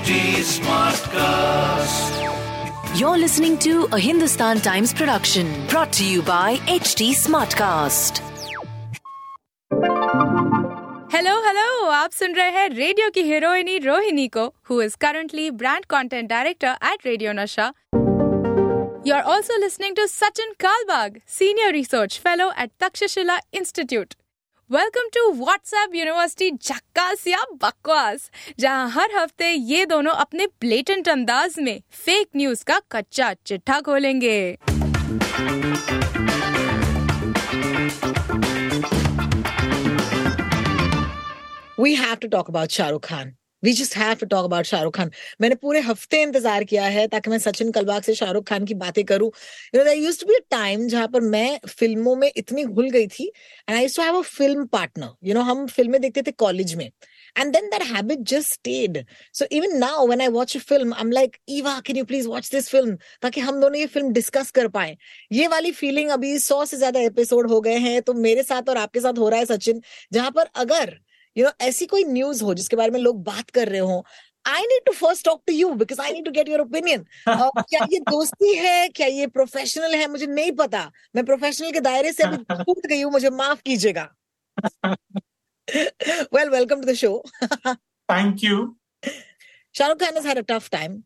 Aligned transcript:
HT 0.00 0.18
Smartcast. 0.48 2.12
You're 2.98 3.18
listening 3.18 3.58
to 3.58 3.86
a 3.92 3.98
Hindustan 3.98 4.60
Times 4.60 4.94
production 4.94 5.46
brought 5.68 5.92
to 5.94 6.04
you 6.06 6.22
by 6.22 6.56
HT 6.76 7.08
Smartcast. 7.22 8.20
Hello 11.14 11.34
hello 11.46 11.84
आप 11.90 12.12
सुन 12.12 12.34
रहे 12.34 12.50
हैं 12.50 12.68
radio 12.68 13.10
की 13.14 13.22
हीरोइनी 13.22 13.78
रोहिणी 13.78 14.26
को 14.36 14.46
who 14.70 14.80
is 14.82 14.96
currently 15.00 15.50
brand 15.62 15.84
content 15.90 16.28
director 16.30 16.76
at 16.92 17.06
radio 17.06 17.32
Nasha 17.42 17.72
you 19.06 19.14
are 19.14 19.22
also 19.34 19.58
listening 19.60 19.96
to 19.96 20.06
Sachin 20.06 20.52
Kalbag 20.60 21.20
senior 21.38 21.72
research 21.72 22.18
fellow 22.24 22.50
at 22.62 22.70
Takshashila 22.80 23.38
institute 23.60 24.14
welcome 24.72 25.08
to 25.14 25.20
WhatsApp 25.34 25.94
university 25.94 26.50
झक्कास 26.50 27.26
या 27.26 27.38
बकवास 27.62 28.30
जहाँ 28.60 28.90
हर 28.90 29.14
हफ़्ते 29.16 29.48
ये 29.50 29.86
दोनों 29.86 30.12
अपने 30.24 30.46
ब्लेटेंट 30.60 31.08
अंदाज 31.08 31.54
में 31.58 31.80
फेक 32.04 32.28
न्यूज़ 32.36 32.64
का 32.64 32.78
कच्चा 32.90 33.32
चिट्ठा 33.46 33.80
खोलेंगे। 33.80 34.36
We 41.76 41.96
have 41.96 42.20
to 42.20 42.32
talk 42.36 42.54
about 42.54 42.70
Shahrukh 42.70 43.04
Khan 43.04 43.34
we 43.62 43.72
just 43.72 43.96
have 43.96 44.14
to 44.20 44.26
talk 44.26 44.44
about 44.44 44.64
Shahrukh 44.66 44.96
Khan 44.96 45.10
मैंने 45.40 45.54
पूरे 45.62 45.80
हफ़्ते 45.88 46.22
इंतज़ार 46.22 46.64
किया 46.64 46.84
है 46.96 47.06
ताकि 47.08 47.30
मैं 47.30 47.38
सचिन 47.38 47.70
कलबाग 47.72 48.02
से 48.02 48.14
शाहरुख 48.14 48.48
खान 48.48 48.64
की 48.64 48.74
बातें 48.84 49.04
करूँ। 49.04 49.30
You 49.74 49.84
know 49.84 49.92
used 49.92 50.20
to 50.20 50.26
be 50.26 50.34
a 50.34 50.44
time 50.50 50.86
जहाँ 50.88 51.08
पर 51.08 51.20
मैं 51.36 51.58
फ़िल्मों 51.68 52.16
में 52.16 52.30
इतनी 52.36 52.64
घुल 52.64 52.90
गई 52.90 53.06
थी 53.06 53.26
and 53.68 53.76
I 53.76 53.82
used 53.82 53.96
to 53.96 54.02
have 54.02 54.18
a 54.18 54.22
film 54.22 54.66
partner 54.72 55.14
you 55.28 55.34
know 55.34 55.40
हम 55.50 55.66
फ़िल्में 55.68 56.00
देखते 56.00 56.22
थे 56.22 56.30
कॉलेज 56.44 56.74
में. 56.74 56.90
And 57.36 57.54
then 57.54 57.66
that 57.72 57.82
habit 57.88 58.22
just 58.24 58.54
stayed. 58.54 58.96
So 59.32 59.46
even 59.56 59.74
now, 59.80 60.04
when 60.04 60.22
I 60.22 60.26
watch 60.36 60.54
a 60.56 60.60
film, 60.60 60.94
I'm 60.94 61.12
like, 61.12 61.36
Eva, 61.48 61.74
can 61.80 61.98
you 61.98 62.04
please 62.04 62.26
watch 62.30 62.48
this 62.54 62.68
film? 62.68 62.96
ताकि 63.22 63.40
हम 63.40 63.60
दोनों 63.60 63.78
ये 63.78 63.86
film 63.86 64.12
discuss 64.12 64.50
कर 64.50 64.68
पाए। 64.68 64.96
ये 65.32 65.46
वाली 65.48 65.70
फीलिंग 65.72 66.10
अभी 66.10 66.38
सौ 66.38 66.64
से 66.64 66.76
ज़्यादा 66.76 67.00
एपिसोड 67.00 67.50
हो 67.50 67.60
गए 67.60 67.76
हैं 67.84 68.00
तो 68.02 68.14
मेरे 68.16 68.42
साथ 68.42 68.68
और 68.68 68.76
आपके 68.78 69.00
साथ 69.00 69.18
हो 69.18 69.28
रहा 69.28 69.40
है 69.40 69.46
सचिन 69.46 69.80
जहाँ 70.12 70.30
पर 70.30 70.50
अगर 70.56 70.94
यू 71.36 71.44
नो 71.44 71.50
ऐसी 71.66 71.86
कोई 71.86 72.04
न्यूज़ 72.04 72.42
हो 72.44 72.54
जिसके 72.54 72.76
बारे 72.76 72.90
में 72.90 73.00
लोग 73.00 73.22
बात 73.24 73.50
कर 73.50 73.68
रहे 73.68 73.80
हो 73.80 74.04
I 74.46 74.62
need 74.62 74.84
to 74.86 74.92
first 74.92 75.24
talk 75.24 75.42
to 75.46 75.52
you 75.52 75.70
because 75.74 76.00
I 76.00 76.12
need 76.12 76.24
to 76.24 76.30
get 76.30 76.48
your 76.48 76.60
opinion 76.60 77.04
क्या 77.28 77.86
ये 77.92 77.98
दोस्ती 78.10 78.54
है? 78.54 78.88
क्या 78.88 79.06
ये 79.06 79.26
प्रोफेशनल 79.26 79.94
है? 79.94 80.06
मुझे 80.06 80.26
नहीं 80.26 80.52
पता। 80.52 80.90
मैं 81.16 81.24
प्रोफेशनल 81.24 81.70
के 81.72 81.80
दायरे 81.80 82.12
से 82.12 82.22
अभी 82.22 82.36
टूट 82.64 82.86
गई 82.86 83.00
हूँ 83.02 83.12
मुझे 83.12 83.30
माफ़ 83.30 83.62
कीजिएगा। 83.62 84.08
Well 86.34 86.48
welcome 86.50 86.80
to 86.80 86.92
the 86.92 86.94
show 86.94 87.22
thank 88.08 88.44
you 88.44 88.56
Shahrukh 89.74 89.98
Khan 90.00 90.16
is 90.16 90.26
had 90.28 90.38
a 90.38 90.42
tough 90.48 90.68
time. 90.74 90.98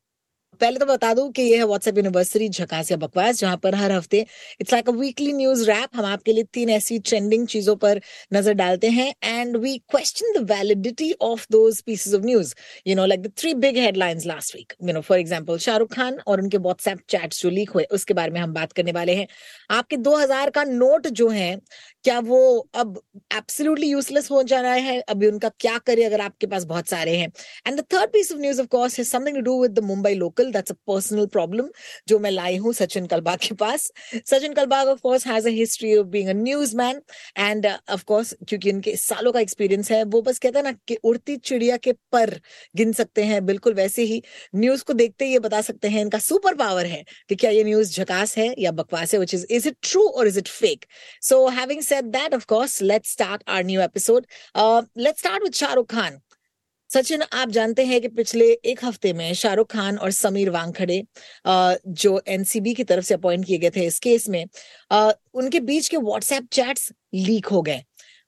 पहले 0.55 0.79
तो 0.79 0.87
बता 0.87 1.13
दूँ 1.15 1.31
कि 1.33 1.43
ये 1.43 1.57
है 1.57 1.65
व्हाट्सएप 1.65 1.97
यूनिवर्सिटी 1.99 2.49
झकास 2.49 2.91
या 2.91 2.97
बकवास, 2.97 3.39
जहाँ 3.39 3.57
पर 3.57 3.75
हर 3.75 3.93
हफ़्ते 3.93 4.25
it's 4.61 4.73
like 4.73 4.89
a 4.89 4.93
weekly 4.95 5.33
news 5.33 5.65
wrap 5.71 5.97
हम 5.97 6.05
आपके 6.05 6.33
लिए 6.33 6.45
तीन 6.55 6.71
ऐसी 6.71 6.99
ट्रेंडिंग 7.01 7.47
चीज़ों 7.47 7.77
पर 7.77 8.01
नज़र 8.35 8.53
डालते 8.55 8.89
हैं 8.91 9.13
and 9.25 9.57
we 9.57 9.77
question 9.91 10.33
the 10.39 10.51
validity 10.51 11.13
of 11.23 11.47
those 11.53 11.81
pieces 11.83 12.15
of 12.15 12.25
news 12.25 12.55
you 12.87 12.97
know 12.97 13.07
like 13.07 13.23
the 13.23 13.33
three 13.39 13.55
big 13.57 13.77
headlines 13.79 14.27
last 14.27 14.55
week 14.57 14.73
you 14.83 14.93
know 14.93 15.01
for 15.01 15.19
example 15.19 15.59
Shahrukh 15.59 15.95
Khan 15.95 16.19
और 16.27 16.41
उनके 16.41 16.59
व्हाट्सएप 16.59 16.99
चैट्स 17.09 17.43
जो 17.43 17.51
लीक 17.51 17.71
हुए, 17.71 17.85
उसके 17.85 18.15
बारे 18.15 18.31
में 18.31 18.41
हम 18.41 18.53
बात 18.55 18.73
करने 18.73 18.93
वाले 18.93 19.15
हैं। 19.15 19.27
आपके 19.71 19.97
2000 19.99 20.51
का 20.51 20.65
नोट 20.65 21.07
जो 21.09 21.29
है, 21.29 21.57
क्या 22.05 22.19
वो 22.21 22.39
अब 22.75 23.01
एब्सोल्युटली 23.35 23.87
यूजलेस 23.89 24.31
हो 24.31 24.43
जा 24.43 24.61
रहा 24.61 24.73
है? 24.75 24.99
अभी 25.01 25.27
उनका 25.27 25.49
क्या 25.61 25.77
करे 25.87 26.05
अगर 26.05 26.21
आपके 26.21 26.47
पास 26.47 26.65
बहुत 26.65 26.89
सारे 26.89 27.17
हैं? 27.17 27.29
And 27.67 27.81
the 27.81 27.85
third 27.95 28.11
piece 28.13 28.33
of 28.33 28.41
news 28.41 28.61
of 28.61 28.67
course 28.69 28.99
has 28.99 29.09
something 29.09 29.37
to 29.37 29.43
do 29.43 29.61
with 29.63 29.73
the 29.73 29.85
Mumbai 29.85 30.15
local 30.15 30.44
that's 30.53 30.73
a 30.73 30.75
personal 30.87 31.27
problem 31.29 31.69
जो 32.09 32.19
मैं 32.19 32.31
लाई 32.31 32.57
हूँ 32.57 32.73
सचिन 32.73 33.07
कलबाग 33.07 33.39
के 33.39 33.55
पास। 33.55 33.91
Sachin 34.27 34.53
Kalbag 34.55 34.89
of 34.89 35.01
course 35.01 35.27
has 35.27 35.49
a 35.49 35.51
history 35.53 35.97
of 35.97 36.07
being 36.09 36.29
a 36.29 36.33
news 36.35 36.77
man 36.77 37.01
and 37.39 37.67
of 37.67 38.05
course 38.05 38.35
क्योंकि 38.49 38.73
उनके 38.73 38.97
सालों 38.97 39.33
का 39.33 39.41
experience 39.41 39.91
है, 39.93 40.03
वो 40.05 40.23
बस 40.23 40.39
कहते 40.39 40.59
हैं 40.59 40.65
ना 40.65 40.73
कि 40.89 40.95
उड़ती 41.05 41.37
चिड़िया 41.39 41.77
के 41.77 41.93
पर 42.13 42.39
गिन 42.77 42.93
सकते 42.93 43.23
हैं, 43.25 43.45
बिल्कुल 43.47 43.75
वैसे 43.75 44.03
ही। 44.05 44.23
न्यूज़ 44.55 44.85
को 44.85 44.93
देखते 44.95 45.25
ही 45.25 45.33
ये 45.33 45.39
बता 45.39 45.61
सकते 45.63 45.89
हैं 45.89 46.01
इनका 46.01 46.19
सुपर 46.21 46.55
पावर 46.55 46.87
है 46.87 47.05
कि 47.29 47.35
क्या 47.37 47.51
ये 47.51 47.65
न्यूज़ 47.65 47.93
झकास 47.95 48.37
है 48.39 48.55
या 48.59 48.71
बकवास 48.73 49.15
है 49.15 49.21
which 49.21 49.35
is 49.35 49.47
is 49.51 49.69
it 49.69 49.77
true 49.83 50.07
और 50.09 50.27
is 50.27 50.39
it 50.39 50.49
fake 50.51 50.85
so 51.23 51.47
having 51.51 51.83
said 51.83 52.05
that 52.13 52.35
of 52.35 52.47
course 52.47 52.81
let's 52.83 53.13
start 53.13 53.43
our 53.49 53.65
new 53.65 53.81
episode 53.81 54.27
let's 54.57 55.19
start 55.21 55.43
with 55.43 55.55
Shahrukh 55.55 55.91
Khan 55.91 56.21
Sachin, 56.91 57.23
आप 57.33 57.49
जानते 57.51 57.85
हैं 57.85 58.01
कि 58.01 58.09
पिछले 58.09 58.47
एक 58.65 58.85
हफ़्ते 58.85 59.13
में 59.13 59.33
शाहरुख 59.35 59.71
खान 59.73 59.97
और 59.99 60.11
समीर 60.11 60.51
वांगखड़े 60.51 61.03
जो 62.03 62.21
एनसीबी 62.29 62.75
की 62.75 62.85
तरफ़ 62.85 63.05
से 63.05 63.15
अपॉइंट 63.15 63.45
किए 63.47 63.59
गए 63.59 63.71
थे 63.77 63.87
इस 63.87 63.99
केस 64.01 64.29
में 64.29 64.45
उनके 65.35 65.61
बीच 65.61 65.89
के 65.89 65.97
व्हाट्सएप 65.97 66.47
चैट्स 66.53 66.93
लीक 67.15 67.47
हो 67.47 67.63
गए। 67.63 67.83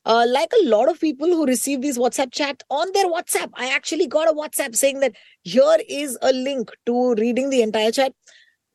Like 0.07 0.55
a 0.55 0.59
lot 0.65 0.89
of 0.89 0.99
people 1.01 1.33
who 1.33 1.45
receive 1.45 1.81
this 1.81 1.99
WhatsApp 1.99 2.31
chat 2.35 2.63
on 2.71 2.91
their 2.91 3.07
WhatsApp 3.07 3.61
I 3.61 3.75
actually 3.77 4.07
got 4.17 4.29
a 4.29 4.33
WhatsApp 4.33 4.73
saying 4.83 5.01
that 5.01 5.17
here 5.47 5.81
is 6.01 6.17
a 6.17 6.31
link 6.33 6.71
to 6.87 7.13
reading 7.15 7.51
the 7.51 7.55
entire 7.55 7.91
chat 7.91 8.13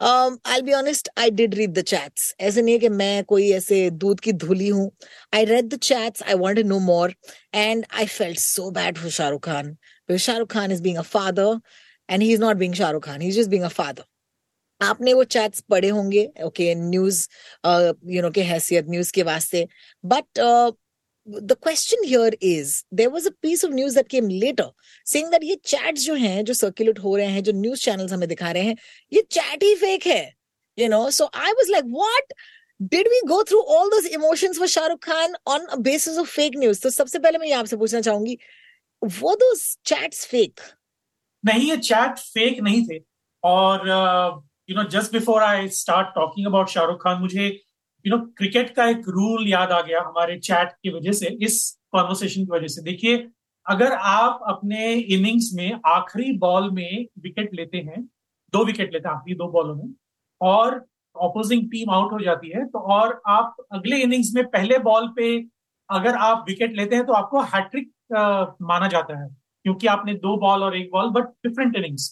Um, 0.02 0.40
I'll 0.46 0.64
be 0.64 0.74
honest, 0.74 1.10
I 1.16 1.30
did 1.30 1.56
read 1.58 1.76
the 1.76 1.84
chats. 1.84 2.34
ऐसे 2.40 2.62
नहीं 2.62 2.74
है 2.74 2.80
कि 2.80 2.90
मैं 2.90 3.24
कोई 3.32 3.52
ऐसे 3.54 3.90
दूध 4.04 4.20
की 4.20 4.32
धुली 4.44 4.68
हूँ. 4.68 4.90
I 5.32 5.44
read 5.46 5.70
the 5.70 5.78
chats. 5.78 6.24
I 6.26 6.34
wanted 6.34 6.64
to 6.64 6.70
know 6.70 6.80
more, 6.80 7.12
and 7.54 7.86
I 7.92 8.08
felt 8.08 8.40
so 8.40 8.72
bad 8.72 8.98
for 8.98 9.12
Shah 9.12 9.30
Rukh 9.30 9.44
Khan 9.44 9.78
because 10.08 10.24
Shah 10.24 10.38
Rukh 10.40 10.50
Khan 10.50 10.72
is 10.72 10.82
being 10.82 10.98
a 10.98 11.04
father, 11.04 11.60
and 12.10 12.24
he's 12.24 12.40
not 12.40 12.58
being 12.58 12.74
Shah 12.74 12.90
Rukh 12.90 13.04
Khan. 13.04 13.22
He's 13.22 13.36
just 13.36 13.52
being 13.52 13.64
a 13.64 13.70
father. 13.70 14.06
आपने 14.82 15.14
वो 15.14 15.24
chats 15.24 15.62
पढ़े 15.70 15.90
होंगे 15.90 16.24
okay 16.44 16.74
news 16.76 17.28
you 18.14 18.22
no 18.22 18.30
के 18.36 18.44
हैसियत 18.44 18.86
news 18.90 19.12
के 19.14 19.24
वास्ते 19.24 19.68
but 20.14 20.40
the 21.31 21.57
question 21.57 21.99
here 22.05 22.31
is 22.41 22.85
there 22.93 23.11
was 23.11 23.27
a 23.27 23.33
piece 23.33 23.65
of 23.65 23.73
news 23.73 23.95
that 23.95 24.09
came 24.09 24.29
later 24.29 24.71
saying 25.05 25.31
that 25.31 25.43
ये 25.43 25.57
chats 25.65 26.05
जो 26.07 26.15
हैं 26.15 26.45
जो 26.45 26.55
circulate 26.55 26.99
हो 26.99 27.17
रहे 27.17 27.27
हैं 27.27 27.43
जो 27.43 27.53
news 27.53 27.81
channels 27.85 28.13
हमें 28.13 28.29
दिखा 28.29 28.51
रहे 28.53 28.63
हैं 28.63 28.77
ये 29.13 29.27
chat 29.31 29.63
ही 29.63 29.75
fake 29.81 30.07
है 30.07 30.33
you 30.79 30.89
know 30.89 31.11
so 31.11 31.29
I 31.33 31.53
was 31.59 31.69
like 31.69 31.85
what 31.85 32.37
did 32.81 33.09
we 33.11 33.21
go 33.29 33.43
through 33.43 33.65
all 33.65 33.91
those 33.91 34.07
emotions 34.07 34.59
for 34.59 34.67
Shahrukh 34.67 35.01
Khan 35.01 35.37
on 35.47 35.67
a 35.73 35.81
basis 35.81 36.17
of 36.17 36.29
fake 36.29 36.59
news 36.65 36.81
तो 36.81 36.91
सबसे 36.91 37.19
पहले 37.19 37.39
मैं 37.39 37.47
ये 37.49 37.55
आपसे 37.55 37.77
पूछना 37.77 38.01
चाहूंगी 38.01 38.39
वो 39.03 39.37
those 39.45 39.69
chats 39.85 40.25
fake 40.35 40.61
नहीं 41.45 41.71
ये 41.71 41.77
चैट 41.77 42.19
फेक 42.19 42.61
नहीं 42.63 42.87
थे 42.87 43.01
और 43.45 43.89
you 44.71 44.77
know 44.77 44.85
just 44.91 45.13
before 45.13 45.43
I 45.43 45.69
start 45.79 46.15
talking 46.15 46.47
about 46.47 46.69
Shahrukh 46.69 47.03
Khan 47.03 47.21
मुझे 47.21 47.49
यू 48.06 48.16
नो 48.16 48.24
क्रिकेट 48.38 48.70
का 48.76 48.86
एक 48.90 49.10
रूल 49.10 49.48
याद 49.48 49.72
आ 49.72 49.82
गया 49.82 50.02
हमारे 50.02 50.38
चैट 50.40 50.72
की 50.74 50.90
वजह 50.92 51.12
से, 51.14 51.28
इस 51.28 51.80
कॉन्वर्सेशन 51.92 52.46
की 52.46 52.52
वजह 52.52 52.68
से। 52.68 52.82
देखिए, 52.84 53.18
अगर 53.66 53.92
आप 53.94 54.40
अपने 54.48 54.94
इनिंग्स 54.94 55.50
में 55.56 55.80
आखिरी 55.88 56.32
बॉल 56.40 56.70
में 56.72 57.06
विकेट 57.20 57.54
लेते 57.54 57.78
हैं, 57.80 58.02
दो 58.54 58.64
विकेट 58.66 58.94
लेते 58.94 59.08
हैं 59.10 59.16
आखिरी 59.16 59.36
दो 59.38 59.48
बॉलों 59.52 59.76
में, 59.76 59.94
और 60.42 60.86
ऑपोजिंग 61.16 61.70
टीम 61.72 61.90
आउट 61.94 62.12
हो 62.12 62.20
जाती 62.20 62.50
है 62.50 62.66
तो 62.66 62.80
और 62.92 63.22
आप 63.28 63.56
अगले 63.74 63.98
इनिंग्स 64.04 64.32
में 64.36 64.46
पहले 64.48 64.78
बॉल 64.82 65.08
पे 65.16 65.38
अगर 65.90 66.16
आप 66.18 66.46
विकेट 66.48 66.76
लेते 66.76 66.96
हैं 66.96 67.06
तो 67.06 67.14
आपको 67.14 67.42
हैट्रिक 67.48 67.92
माना 68.64 68.88
जाता 68.88 69.20
है, 69.20 69.28
क्योंकि 69.66 69.88
आपने 69.88 70.14
दो 70.16 70.36
बॉल 70.40 70.64
और 70.64 70.78
एक 70.78 70.90
बॉल 70.92 71.10
बट 71.12 71.26
डिफरेंट 71.46 71.76
इनिंग्स 71.76 72.10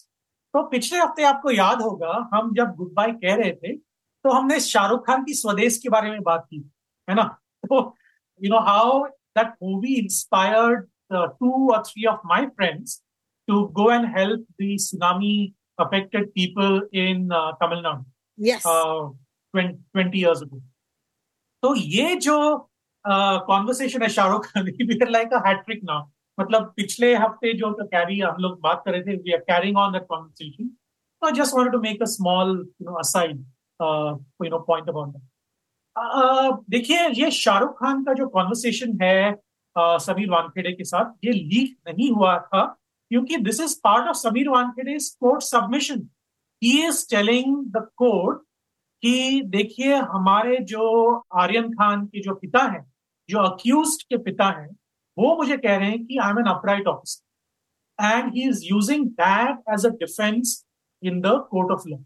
तो 0.53 0.61
पिछले 0.69 0.99
हफ़्ते 0.99 1.23
आपको 1.25 1.51
याद 1.51 1.81
होगा, 1.81 2.29
हम 2.33 2.53
जब 2.55 2.75
गुड 2.75 2.93
बाय 2.93 3.11
कह 3.13 3.35
रहे 3.35 3.51
थे 3.53 3.75
तो 4.23 4.31
हमने 4.31 4.59
शाहरुख 4.59 5.05
खान 5.07 5.23
की 5.23 5.33
स्वदेश 5.33 5.77
के 5.77 5.89
बारे 5.89 6.11
में 6.11 6.21
बात 6.21 6.45
की 6.49 6.57
है 7.07 7.15
ना? 7.15 7.23
तो 7.65 7.95
you 8.41 8.49
know 8.49 8.59
how 8.59 9.03
that 9.37 9.53
movie 9.63 9.93
inspired 9.95 10.87
two 11.11 11.71
और 11.73 11.83
three 11.83 12.05
of 12.05 12.19
my 12.25 12.45
friends 12.47 13.01
to 13.47 13.61
go 13.79 13.91
and 13.91 14.05
help 14.17 14.45
the 14.61 14.75
tsunami 14.79 15.35
affected 15.79 16.29
people 16.29 16.87
in 16.93 17.27
Tamil Nadu 17.61 18.49
yes. 18.49 18.63
Twenty 19.53 20.19
years 20.19 20.41
ago 20.41 20.61
तो 21.63 21.75
ये 21.75 22.15
जो 22.15 22.37
कॉन्वर्सेशन 23.05 23.97
uh, 23.97 24.03
है 24.03 24.09
शाहरुख 24.09 24.45
खान 24.45 24.71
की 24.71 25.05
लाइक 25.11 25.33
अ 25.33 25.47
हैट्रिक 25.47 25.83
नाउ 25.83 26.07
मतलब 26.39 26.73
पिछले 26.75 27.15
हफ़्ते 27.15 27.53
जो 27.53 27.71
कैरी 27.83 28.19
हम 28.19 28.35
लोग 28.39 28.59
बात 28.61 28.81
कर 28.85 28.91
रहे 28.91 29.01
थे 29.01 29.15
we 29.15 29.31
are 29.31 29.39
carrying 29.49 29.77
on 29.77 29.93
that 29.93 30.05
conversation 30.09 30.69
I 31.21 31.31
just 31.31 31.55
wanted 31.55 31.73
to 31.73 31.79
make 31.79 32.01
a 32.01 32.05
small 32.05 32.51
you 32.81 32.89
know 32.89 32.99
aside 32.99 33.43
you 33.81 34.49
know 34.49 34.59
point 34.67 34.89
about 34.89 35.21
देखिए, 36.69 37.07
ये 37.09 37.29
शाहरुख 37.31 37.71
खान 37.79 38.03
का 38.03 38.13
जो 38.13 38.27
कॉन्वर्सेशन 38.29 38.97
है 39.01 39.35
समीर 39.75 40.29
वानखेड़े 40.29 40.71
के 40.73 40.83
साथ, 40.83 41.13
ये 41.25 41.31
लीक 41.31 41.77
नहीं 41.87 42.11
हुआ 42.11 42.37
था, 42.37 42.65
क्योंकि 43.11 43.37
this 43.37 43.59
is 43.61 43.75
part 43.83 44.07
of 44.09 44.17
Sameer 44.17 44.49
Wankhede 44.49 44.97
court 45.19 45.41
submission 45.43 46.07
he 46.61 46.87
is 46.87 47.05
telling 47.09 47.55
the 47.71 47.87
court 47.97 48.41
कि 49.03 49.41
देखिए, 49.47 49.95
हमारे 49.95 50.57
जो 50.69 51.15
आर्यन 51.41 51.69
खान 51.73 52.05
के 52.05 52.21
जो 52.21 52.35
पिता 52.35 52.63
हैं, 52.71 52.85
जो 53.29 53.39
अक्यूज 53.39 54.01
के 54.03 54.17
पिता 54.23 54.49
हैं, 54.59 54.69
वो 55.17 55.35
मुझे 55.37 55.57
कह 55.57 55.75
रहे 55.77 55.89
हैं 55.89 56.05
कि 56.05 56.17
I 56.17 56.29
am 56.31 56.39
an 56.39 56.45
upright 56.49 56.87
officer 56.87 58.05
and 58.05 58.33
he 58.35 58.47
is 58.49 58.65
using 58.65 59.05
that 59.21 59.73
as 59.73 59.85
a 59.85 59.89
defence 59.99 60.63
in 61.03 61.21
the 61.21 61.37
court 61.51 61.71
of 61.71 61.87
law. 61.89 61.99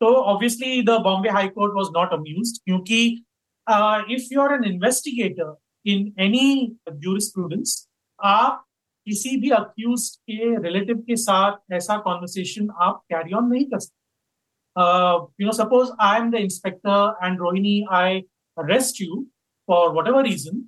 So 0.00 0.16
obviously 0.24 0.82
the 0.82 1.00
Bombay 1.00 1.30
High 1.30 1.48
Court 1.48 1.74
was 1.74 1.90
not 1.92 2.12
amused 2.12 2.60
because 2.66 3.20
uh, 3.66 4.02
if 4.08 4.30
you're 4.30 4.52
an 4.52 4.64
investigator 4.64 5.54
in 5.84 6.12
any 6.18 6.72
jurisprudence, 7.00 7.88
आप 8.24 8.64
किसी 9.06 9.36
भी 9.40 9.50
accused 9.50 10.08
के 10.30 10.56
relative 10.62 10.98
के 11.06 11.16
साथ 11.22 11.72
ऐसा 11.74 11.96
conversation 12.04 12.68
आप 12.82 13.02
carry 13.12 13.32
on 13.36 13.48
नहीं 13.48 13.64
कर 13.72 13.78
सकते 13.78 15.42
you 15.42 15.46
know 15.46 15.52
suppose 15.52 15.90
I 16.06 16.18
am 16.18 16.30
the 16.30 16.34
inspector 16.48 17.26
and 17.26 17.40
Rohini 17.40 17.82
I 17.98 18.22
arrest 18.62 19.00
you 19.00 19.26
for 19.68 19.92
whatever 19.92 20.22
reason 20.22 20.58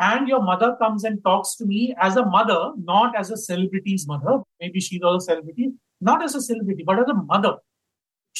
and 0.00 0.28
your 0.28 0.40
mother 0.48 0.76
comes 0.80 1.04
and 1.04 1.22
talks 1.24 1.54
to 1.56 1.64
me 1.70 1.94
as 2.08 2.16
a 2.16 2.24
mother 2.34 2.58
not 2.90 3.16
as 3.20 3.30
a 3.30 3.36
celebrity's 3.36 4.06
mother 4.06 4.34
maybe 4.60 4.80
she's 4.80 5.02
also 5.02 5.16
a 5.16 5.26
celebrity 5.30 5.72
not 6.00 6.22
as 6.22 6.34
a 6.34 6.42
celebrity 6.42 6.84
but 6.90 7.00
as 7.04 7.08
a 7.08 7.18
mother 7.32 7.52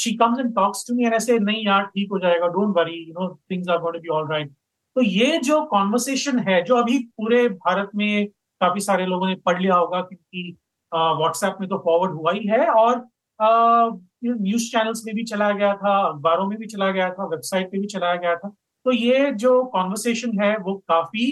Comes 0.07 0.39
and 0.39 0.53
talks 0.55 0.83
to 0.83 0.93
me 0.95 1.05
and 1.05 1.15
I 1.15 1.19
say 1.19 1.37
नहीं 1.39 1.65
यार 1.65 1.85
ठीक 1.85 2.11
हो 2.11 2.19
जाएगा 2.19 2.47
don't 2.53 2.73
worry 2.79 2.97
you 3.07 3.13
know 3.13 3.27
things 3.51 3.67
are 3.67 3.79
going 3.79 3.95
to 3.95 3.99
be 3.99 4.09
all 4.17 4.27
right. 4.31 4.49
तो 4.95 5.01
ये 5.01 5.37
जो 5.37 5.61
conversation 5.65 6.39
है 6.47 6.61
जो 6.65 6.75
अभी 6.75 6.97
पूरे 7.17 7.47
भारत 7.49 7.89
में 7.95 8.27
काफ़ी 8.61 8.81
सारे 8.81 9.05
लोगों 9.05 9.27
ने 9.27 9.35
पढ़ 9.45 9.61
लिया 9.61 9.75
होगा 9.75 10.01
क्योंकि 10.01 10.57
व्हाट्सएप 10.91 11.57
में 11.61 11.69
तो 11.69 11.77
फॉरवर्ड 11.77 12.11
हुआ 12.11 12.31
ही 12.31 12.47
है 12.47 12.67
और 12.69 13.07
न्यूज़ 13.41 14.69
चैनल्स 14.71 15.03
में 15.05 15.13
भी 15.15 15.23
चलाया 15.23 15.53
गया 15.53 15.73
था 15.73 15.99
अखबारों 16.07 16.47
में 16.47 16.57
भी 16.59 16.67
चला 16.67 16.89
गया 16.91 17.09
था 17.09 17.25
वेबसाइट 17.27 17.71
पे 17.71 17.79
भी 17.79 17.87
चलाया 17.87 18.15
गया 18.15 18.35
था। 18.35 18.49
तो 18.85 18.91
ये 18.91 19.31
जो 19.31 19.63
कॉन्वर्सेशन 19.75 20.39
है 20.41 20.57
वो 20.57 20.73
काफ़ी 20.87 21.25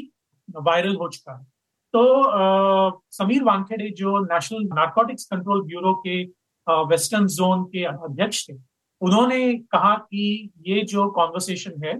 वायरल 0.49 0.95
हो 0.95 1.09
चुका 1.09 1.37
है। 1.37 1.45
तो 1.93 2.23
आ, 2.23 2.91
समीर 3.11 3.43
वानखेड़े 3.43 3.89
जो 3.97 4.19
नेशनल 4.33 4.63
नार्कोटिक्स 4.75 5.25
कंट्रोल 5.25 5.63
ब्यूरो 5.67 5.93
के 6.07 6.23
वेस्टर्न 6.69 7.27
जोन 7.27 7.63
के 7.73 7.83
अध्यक्ष 7.85 8.47
थे। 8.49 8.53
उन्होंने 9.01 9.53
कहा 9.71 9.93
कि 9.95 10.51
ये 10.67 10.81
जो 10.91 11.09
कॉन्वर्सेशन 11.11 11.83
है, 11.85 11.93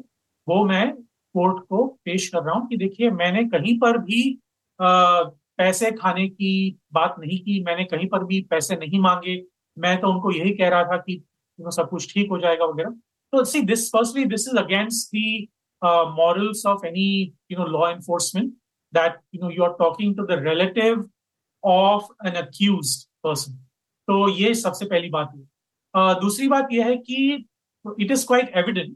वो 0.47 0.63
मैं 0.65 0.93
कोर्ट 1.35 1.63
को 1.69 1.85
पेश 2.05 2.27
कर 2.29 2.43
रहा 2.43 2.55
हूँ 2.55 2.67
कि 2.67 2.77
देखिए, 2.77 3.09
मैंने 3.11 3.43
कहीं 3.49 3.77
पर 3.79 3.97
भी 3.97 4.39
पैसे 4.79 5.91
खाने 5.91 6.27
की 6.29 6.79
बात 6.93 7.15
नहीं 7.19 7.39
की, 7.39 7.63
मैंने 7.63 7.83
कहीं 7.83 8.07
पर 8.07 8.23
भी 8.23 8.41
पैसे 8.49 8.75
नहीं 8.75 8.99
मांगे। 8.99 9.41
मैं 9.77 9.99
तो 10.01 10.11
उनको 10.13 10.31
यही 10.31 10.53
कह 10.55 10.69
रहा 10.69 10.83
था 10.83 10.97
कि 10.97 11.23
सब 11.59 11.89
कुछ 11.89 12.13
ठीक 12.13 12.29
हो 12.29 12.39
जाएगा 12.39 12.65
वगैरह। 12.65 12.89
तो 13.33 13.43
see 13.43 13.61
this 13.61 13.89
firstly 13.89 14.25
this 14.25 14.47
is 14.47 14.57
against 14.57 15.07
the 15.07 15.47
morals 15.81 16.61
of 16.65 16.83
any, 16.83 17.33
you 17.49 17.57
know, 17.57 17.65
law 17.65 17.87
enforcement 17.87 18.53
that, 18.93 19.17
you 19.31 19.39
know, 19.39 19.49
you 19.49 19.63
are 19.63 19.75
talking 19.77 20.15
to 20.15 20.23
the 20.25 20.37
relative 20.41 21.03
of 21.63 22.07
an 22.21 22.35
accused 22.35 23.07
person 23.23 23.59
तो 24.07 24.27
ये 24.29 24.53
सबसे 24.55 24.85
पहली 24.85 25.09
बात 25.09 25.31
है 25.35 25.41
uh, 25.41 26.21
दूसरी 26.21 26.47
बात 26.47 26.67
यह 26.71 26.85
है 26.85 26.95
कि 26.97 27.45
इट 27.99 28.11
इज़ 28.11 28.25
क्वाइट 28.27 28.51
एविडेंट 28.57 28.95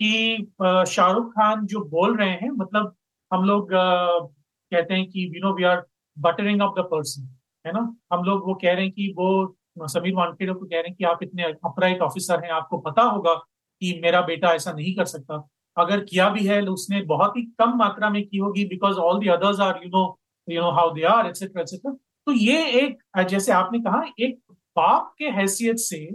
कि 0.00 0.52
शाहरुख 0.62 1.30
खान 1.30 1.66
जो 1.66 1.80
बोल 1.88 2.16
रहे 2.16 2.30
हैं 2.30 2.50
मतलब 2.50 2.94
हम 3.30 3.44
लोग 3.44 3.68
कहते 3.72 4.94
हैं 4.94 5.06
कि 5.10 5.24
you 5.36 5.40
know 5.42 5.54
we 5.56 5.64
are 5.64 5.82
buttering 6.16 6.60
up 6.62 6.74
the 6.78 6.82
person 6.90 7.28
है 7.66 7.72
ना? 7.72 7.80
हम 8.12 8.24
लोग 8.24 8.46
वो 8.46 8.54
कह 8.54 8.72
रहे 8.72 8.82
हैं 8.82 8.92
कि 8.92 9.14
वो 9.18 9.86
समीर 9.88 10.14
वानखेड़े 10.14 10.52
को 10.52 10.64
कह 10.66 10.76
रहे 10.76 10.88
हैं 10.88 10.94
कि 10.94 11.04
आप 11.04 11.22
इतने 11.22 11.42
अपराइट 11.42 12.00
ऑफिसर 12.02 12.44
हैं 12.44 12.50
आपको 12.52 12.78
पता 12.78 13.02
होगा 13.02 13.34
कि 13.34 13.98
मेरा 14.02 14.20
बेटा 14.22 14.52
ऐसा 14.54 14.72
नहीं 14.72 14.94
कर 14.94 15.04
सकता। 15.04 15.48
अगर 15.76 16.04
किया 16.04 16.28
भी 16.28 16.46
है 16.46 16.64
तो 16.66 16.72
उसने 16.72 17.00
बहुत 17.06 17.36
ही 17.36 17.42
कम 17.58 17.76
मात्रा 17.78 18.10
में 18.10 18.22
की 18.28 18.38
होगी 18.38 18.64
because 18.64 18.96
all 18.98 19.18
the 19.18 19.28
others 19.28 19.60
are 19.60 19.80
you 19.84 19.90
know 19.90 20.04
you 20.48 20.60
know 20.60 20.70
how 20.70 20.90
they 20.94 21.02
are 21.02 21.26
etcetera 21.26 21.62
etcetera 21.62 21.92
तो 22.26 22.32
ये 22.32 22.64
एक 22.80 22.98
जैसे 23.28 23.52
आपने 23.52 23.80
कहा 23.80 24.02
एक 24.18 24.49
बाप 24.76 25.14
के 25.18 25.24
हैसियत 25.24 25.76
से 25.76 26.06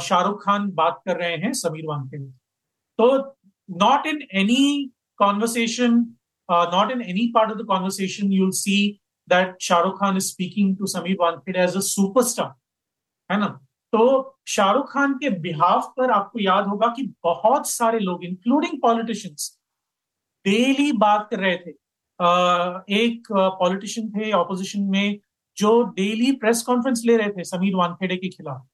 शाहरुख 0.00 0.44
खान 0.44 0.70
बात 0.70 1.00
कर 1.06 1.16
रहे 1.16 1.36
हैं 1.36 1.52
समीर 1.52 1.86
वानखेड़े 1.86 2.24
तो 2.98 3.36
not 3.70 4.06
in 4.06 4.22
any 4.32 4.90
conversation 5.16 6.16
uh, 6.50 6.70
not 6.70 6.90
in 6.92 7.02
any 7.02 7.32
part 7.32 7.50
of 7.50 7.58
the 7.58 7.64
conversation 7.64 8.52
see 8.52 9.00
that 9.28 9.56
Shahrukh 9.60 9.98
Khan 10.00 10.16
is 10.16 10.28
speaking 10.30 10.76
to 10.76 10.88
Sameer 10.92 11.16
Wankhede 11.16 11.58
as 11.66 11.76
a 11.76 11.82
superstar, 11.88 12.50
है 13.30 13.38
ना? 13.40 13.46
तो 13.92 14.38
शाहरुख 14.46 14.92
खान 14.92 15.14
के 15.14 15.30
बिहाफ 15.30 15.92
पर 15.96 16.10
आपको 16.10 16.38
याद 16.40 16.66
होगा 16.66 16.86
कि 16.86 17.14
बहुत 17.24 17.70
सारे 17.70 17.98
लोग 17.98 18.24
इंक्लूडिंग 18.24 18.82
पॉलिटिशियंस 18.82 19.58
डेली 20.44 20.92
बात 20.92 21.28
कर 21.30 21.38
रहे 21.38 21.56
थे। 21.56 21.70
एक 22.94 23.22
पॉलिटिशियन 23.32 24.10
थे 24.10 24.32
ऑपोजिशन 24.32 24.82
में 24.82 25.18
जो 25.60 25.82
डेली 25.96 26.32
प्रेस 26.42 26.62
कॉन्फ्रेंस 26.62 27.02
ले 27.06 27.16
रहे 27.16 27.28
थे 27.36 27.44
समीर 27.44 27.74
वानखेड़े 27.76 28.16
के 28.16 28.28
खिलाफ। 28.28 28.66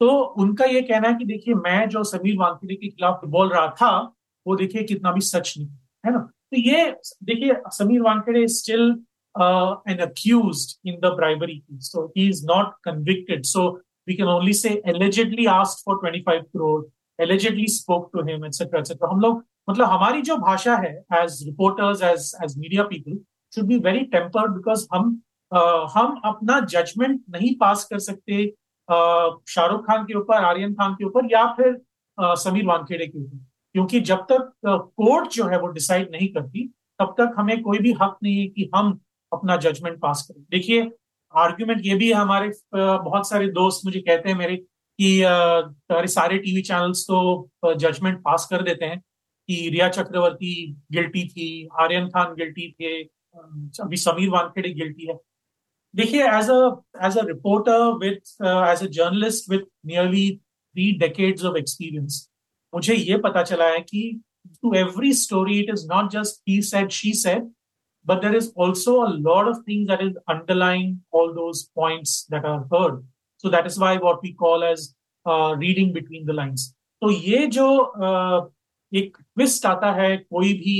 तो 0.00 0.10
उनका 0.42 0.64
ये 0.64 0.82
कहना 0.82 1.08
है 1.08 1.14
कि 1.14 1.24
देखिए, 1.24 1.54
मैं 1.54 1.88
जो 1.88 2.04
समीर 2.04 2.36
वानखेड़े 2.38 2.74
के 2.74 2.88
खिलाफ 2.88 3.20
बोल 3.34 3.48
रहा 3.52 3.66
था, 3.80 3.90
वो 4.46 4.56
देखिए 4.56 4.82
कितना 4.84 5.12
भी 5.12 5.20
सच 5.20 5.54
नहीं, 5.58 5.68
है 6.06 6.12
ना? 6.12 6.18
तो 6.18 6.60
ये 6.60 6.90
देखिए, 7.24 7.54
Sameer 7.72 8.00
Wankhede 8.02 8.46
still 8.56 8.90
an 9.90 9.98
accuse 10.02 10.66
in 10.86 10.98
the 11.00 11.12
bribery 11.16 11.58
case 11.58 11.90
so 11.92 12.06
he 12.16 12.28
is 12.28 12.44
not 12.46 12.74
convicted 12.84 13.44
so 13.54 13.72
we 14.08 14.14
can 14.16 14.28
only 14.30 14.52
say 14.56 14.70
allegedly 14.90 15.44
asked 15.50 15.78
for 15.84 15.94
25 16.00 16.40
crore, 16.54 16.80
allegedly 17.18 17.68
spoke 17.74 18.10
to 18.16 18.24
him 18.26 18.42
etc 18.48 18.80
etc 18.80 19.08
हम 19.12 19.20
लोग 19.20 19.38
मतलब 19.70 19.86
हमारी 19.88 20.22
जो 20.28 20.36
भाषा 20.38 20.74
है 20.82 20.90
as 21.20 21.38
reporters 21.46 22.02
as 22.10 22.26
as 22.44 22.56
media 22.58 22.84
people, 22.90 23.14
should 23.52 23.68
be 23.70 23.78
very 23.86 24.02
tempered 24.14 24.52
because 24.58 24.84
हम 24.92 25.08
हम 25.52 26.20
अपना 26.24 26.58
जजमेंट 26.62 27.20
नहीं 27.30 27.54
पास 27.56 27.84
कर 27.84 27.98
सकते 28.00 28.46
शाहरुख 28.88 29.86
खान 29.86 30.04
के 30.04 30.14
ऊपर, 30.14 30.44
आर्यन 30.44 30.74
खान 30.74 30.94
के 30.94 31.04
ऊपर, 31.04 31.32
या 31.32 31.46
फिर 31.52 31.80
समीर 32.38 32.66
वानखेड़े 32.66 33.06
के 33.06 33.18
ऊपर। 33.18 33.44
क्योंकि 33.74 34.00
जब 34.02 34.26
तक 34.30 34.52
कोर्ट 34.66 35.30
जो 35.32 35.44
है 35.46 35.58
वो 35.60 35.66
डिसाइड 35.68 36.10
नहीं 36.10 36.28
करती, 36.28 36.66
तब 37.00 37.14
तक 37.18 37.34
हमें 37.38 37.60
कोई 37.62 37.78
भी 37.78 37.92
हक 38.02 38.18
नहीं 38.22 38.38
है 38.38 38.46
कि 38.48 38.70
हम 38.74 38.98
अपना 39.32 39.56
जजमेंट 39.56 39.98
पास 40.00 40.26
करें। 40.28 40.42
देखिए 40.50 40.90
आर्ग्यूमेंट 41.34 41.80
ये 41.84 41.94
भी 41.94 42.08
है 42.08 42.14
हमारे 42.14 42.50
बहुत 42.74 43.28
सारे 43.28 43.48
दोस्त 43.52 43.84
मुझे 43.84 44.00
कहते 44.00 44.28
हैं 44.28 44.36
मेरे 44.38 44.56
कि 44.98 46.08
सारे 46.08 46.38
टीवी 46.38 46.62
चैनल्स 46.62 47.02
तो 47.04 47.74
जजमेंट 47.74 48.18
पास 48.24 48.46
कर 48.50 48.62
देते 48.62 48.84
हैं 48.84 48.98
कि 49.48 49.68
रिया 49.68 49.88
चक्रवर्ती 49.88 50.54
गिल्टी 50.92 51.26
थी, 51.28 51.68
आर्यन 51.80 52.06
खान 52.08 52.34
गिल्टी 52.34 52.70
थे 52.72 53.02
अभी 53.82 53.96
समीर 53.98 54.30
वानखेड़े 54.30 54.70
गिल्टी 54.72 55.06
है। 55.06 55.18
देखिए 55.94 56.22
as 56.28 56.50
a 56.50 57.18
a 57.18 57.26
reporter 57.26 57.82
with 57.98 58.20
as 58.70 58.82
a 58.82 58.86
journalist 58.98 59.50
with 59.50 59.60
nearly 59.86 60.30
three 60.36 60.90
decades 60.98 61.44
of 61.44 61.56
experience 61.58 62.28
मुझे 62.72 62.94
ये 62.94 63.16
पता 63.26 63.42
चला 63.42 63.68
है 63.70 63.80
कि 63.80 64.02
to 64.62 64.72
every 64.74 65.12
story 65.14 65.58
it 65.60 65.70
is 65.72 65.86
not 65.88 66.10
just 66.12 66.40
he 66.48 66.60
said 66.70 66.90
she 66.92 67.12
said 67.22 67.50
but 68.06 68.20
there 68.22 68.36
is 68.36 68.50
also 68.64 68.96
a 69.00 69.08
lord 69.10 69.48
of 69.48 69.60
things 69.68 69.88
that 69.90 70.02
is 70.06 70.16
underline 70.34 71.00
all 71.14 71.32
those 71.34 71.62
points 71.76 72.26
that 72.30 72.44
are 72.46 72.58
heard 72.74 73.02
so 73.44 73.50
that 73.50 73.66
is 73.66 73.80
why 73.80 73.96
what 74.04 74.24
we 74.24 74.32
call 74.42 74.64
as 74.64 74.92
reading 75.26 75.92
between 75.94 76.26
the 76.26 76.34
lines 76.36 76.72
तो 77.02 77.10
ये 77.10 77.46
जो 77.54 77.68
uh, 77.76 78.50
एक 78.92 79.16
twist 79.16 79.66
आता 79.66 79.92
है 79.92 80.16
कोई 80.16 80.52
भी 80.54 80.76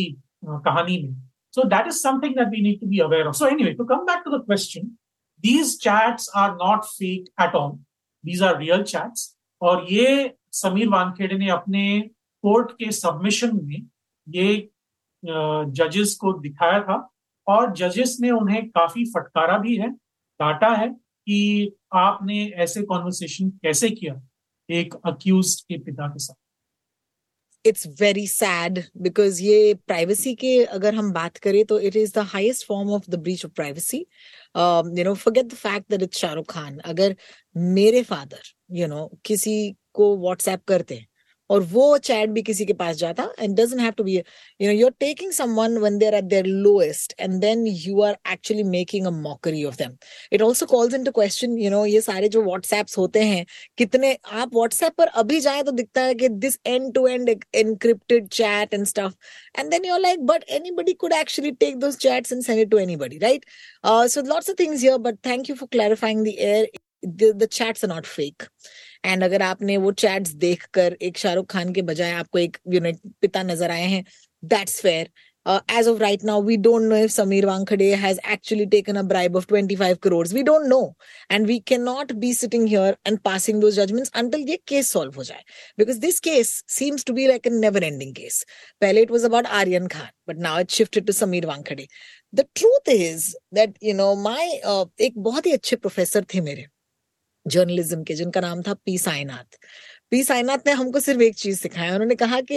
uh, 0.47 0.61
कहानी 0.65 1.03
में 1.03 1.15
so 1.55 1.63
that 1.73 1.87
is 1.87 2.01
something 2.01 2.35
that 2.35 2.51
we 2.51 2.61
need 2.61 2.79
to 2.81 2.87
be 2.87 2.99
aware 2.99 3.27
of. 3.29 3.37
So 3.37 3.47
anyway 3.47 3.75
to 3.75 3.85
come 3.85 4.05
back 4.07 4.25
to 4.25 4.31
the 4.31 4.41
question 4.41 4.99
these 5.45 5.79
chats 5.79 6.29
are 6.35 6.57
not 6.57 6.87
fake 6.89 7.31
at 7.39 7.55
all. 7.55 7.79
These 8.25 8.43
are 8.43 8.59
real 8.59 8.85
chats. 8.85 9.31
और 9.63 9.87
ये 9.91 10.35
समीर 10.53 10.89
वानखेड़े 10.89 11.37
ने 11.39 11.49
अपने 11.51 12.01
court 12.45 12.73
के 12.73 12.91
submission 12.93 13.61
में 13.65 13.87
ये 14.29 14.71
जजेस 15.23 16.15
को 16.21 16.33
दिखाया 16.41 16.81
था 16.81 16.97
और 17.47 17.73
जजेस 17.77 18.17
ने 18.21 18.31
उन्हें 18.31 18.69
काफ़ी 18.71 19.05
फटकारा 19.05 19.59
भी 19.59 19.77
है, 19.77 19.89
डांटा 19.91 20.75
है 20.75 20.89
कि 20.89 21.73
आपने 21.95 22.45
ऐसे 22.57 22.83
कॉन्वर्सेशन 22.83 23.51
कैसे 23.63 23.91
किया 23.91 24.21
एक 24.69 24.95
अक्यूज 25.07 25.55
के 25.69 25.79
पिता 25.79 26.09
के 26.09 26.19
साथ। 26.19 26.35
इट्स 27.65 27.87
वेरी 28.01 28.27
सैड 28.27 28.83
बिकॉज़ 29.03 29.43
ये 29.43 29.75
प्राइवेसी 29.87 30.35
के 30.35 30.55
अगर 30.65 30.95
हम 30.95 31.13
बात 31.13 31.37
करें 31.37 31.65
तो 31.65 31.79
it 31.81 31.97
is 31.97 32.13
the 32.15 32.25
highest 32.29 32.67
form 32.67 32.91
of 32.93 33.11
the 33.11 33.19
breach 33.19 33.45
of 33.45 33.53
privacy 33.53 33.99
you 33.99 35.05
know 35.05 35.15
forget 35.15 35.47
the 35.47 35.55
fact 35.55 35.91
that 35.91 36.03
it's 36.03 36.19
Shahrukh 36.19 36.51
Khan 36.51 36.79
अगर 36.87 37.17
मेरे 37.57 38.03
father 38.03 38.43
you 38.71 38.83
you 38.83 38.91
know 38.91 39.01
know, 39.01 39.19
किसी 39.25 39.75
को 39.93 40.17
व्हाट्सएप 40.17 40.65
करते 40.69 40.95
हैं 40.95 41.07
और 41.51 41.63
वो 41.73 41.87
चैट 41.99 42.31
भी 42.31 42.43
किसी 42.43 42.65
के 42.67 42.73
पास 42.73 42.97
जाता 42.97 43.29
and 43.39 43.57
doesn't 43.61 43.81
have 43.81 43.93
to 43.97 44.05
be 44.05 44.17
you 44.17 44.67
know 44.67 44.73
you 44.73 44.87
are 44.87 44.93
taking 45.01 45.33
someone 45.33 45.79
when 45.79 45.99
they 45.99 46.07
are 46.07 46.15
at 46.15 46.25
their 46.25 46.47
lowest 46.47 47.15
and 47.21 47.41
then 47.41 47.67
you 47.67 48.01
are 48.03 48.17
actually 48.33 48.63
making 48.71 49.07
a 49.07 49.11
mockery 49.21 49.65
of 49.65 49.77
them 49.79 49.97
it 50.33 50.43
also 50.43 50.67
calls 50.67 50.95
into 50.95 51.11
question 51.21 51.59
you 51.59 51.71
know 51.71 51.85
ये 51.87 52.01
सारे 52.01 52.29
जो 52.37 52.43
WhatsApps 52.45 52.99
होते 52.99 53.23
हैं 53.33 53.45
कितने 53.79 54.17
आप 54.43 54.55
WhatsApp 54.55 54.95
पर 54.99 55.09
अभी 55.25 55.41
जाए 55.41 55.63
तो 55.63 55.73
दिखता 55.83 56.03
है 56.03 56.15
कि 56.15 56.29
this 56.47 56.59
end 56.67 56.93
to 56.95 57.07
end 57.07 57.31
encrypted 57.55 58.29
chat 58.29 58.75
and 58.75 58.87
stuff 58.87 59.13
and 59.55 59.73
then 59.73 59.85
you're 59.85 60.01
like 60.01 60.19
but 60.23 60.45
anybody 60.49 60.95
could 60.95 61.13
actually 61.13 61.53
take 61.53 61.81
those 61.81 61.97
chats 61.97 62.33
and 62.33 62.45
send 62.45 62.61
it 62.61 62.71
to 62.71 62.79
anybody 62.79 63.19
right? 63.21 63.45
Uh, 63.85 64.09
so 64.09 64.21
lots 64.23 64.49
of 64.49 64.57
things 64.57 64.81
here 64.81 64.99
but 64.99 65.23
thank 65.23 65.49
you 65.49 65.57
for 65.57 65.67
clarifying 65.69 66.25
the 66.25 66.39
air. 66.39 66.67
The, 67.03 67.35
the 67.37 67.47
chats 67.47 67.85
are 67.85 67.89
not 67.89 68.07
fake. 68.07 68.49
And 69.05 69.25
अगर 69.25 69.43
आपने 69.43 69.77
वो 69.77 69.93
chats 70.05 70.31
देखकर 70.47 70.97
एक 71.03 71.19
शाहरुख 71.19 71.47
खान 71.53 71.73
के 71.75 71.83
बजाय 71.93 72.13
आपको 72.13 72.39
एक 72.39 72.59
unit 72.75 73.01
पिता 73.21 73.43
नज़र 73.43 73.71
आए 73.71 73.87
हैं 73.89 74.05
that's 74.43 74.81
fair 74.81 75.11
as 75.47 75.89
of 75.89 75.99
right 76.01 76.23
now 76.25 76.43
we 76.43 76.57
don't 76.57 76.83
know 76.83 76.97
if 76.97 77.11
Sameer 77.13 77.47
Wankhede 77.47 77.95
has 77.95 78.19
actually 78.33 78.67
taken 78.67 78.97
a 78.97 79.03
bribe 79.09 79.37
of 79.37 79.47
twenty 79.49 79.77
five 79.77 79.97
crore 80.03 80.29
we 80.33 80.43
don't 80.43 80.67
know 80.67 80.81
and 81.31 81.47
we 81.47 81.59
can 81.67 81.83
not 81.83 82.13
be 82.23 82.33
sitting 82.35 82.67
here 82.69 82.97
and 83.07 83.19
passing 83.25 83.61
those 83.61 83.71
judgments 83.71 84.11
until 84.17 84.49
ये 84.51 84.59
case 84.69 84.91
solve 84.93 85.17
हो 85.17 85.25
जाए. 85.25 85.43
Because 85.79 85.99
this 86.01 86.21
case 86.21 86.53
seems 86.79 87.05
to 87.05 87.13
be 87.13 87.27
like 87.27 87.47
a 87.47 87.51
never 87.51 87.85
ending 87.85 88.15
case 88.15 88.45
पहले 88.81 89.03
it 89.03 89.11
was 89.11 89.27
about 89.27 89.47
Aryan 89.61 89.87
Khan 89.87 90.09
but 90.29 90.39
now 90.43 90.61
it 90.61 90.71
shifted 90.71 91.07
to 91.07 91.13
Sameer 91.13 91.47
Wankhede 91.47 91.87
the 92.35 92.45
truth 92.57 92.89
is 92.91 93.33
that 93.55 93.79
you 93.85 93.95
know 93.95 94.15
my 94.23 94.49
एक 95.07 95.19
बहुत 95.19 95.47
ही 95.47 95.53
अच्छे 95.53 95.77
professor 95.77 96.25
थे 96.35 96.41
मेरे. 96.41 96.67
Journalism 97.47 98.03
के, 98.03 98.15
जिनका 98.15 98.41
नाम 98.41 98.63
था 98.63 98.75
पी 98.85 98.97
साईनाथ 98.99 99.59
पी 100.11 100.23
साईनाथ 100.25 100.67
ने 100.67 100.73
हमको 100.73 101.01
सिर्फ़ 101.01 101.23
एक 101.23 101.35
चीज़ 101.37 101.59
सिखाया, 101.61 101.93
उन्होंने 101.93 102.15
कहा 102.15 102.41
कि 102.43 102.57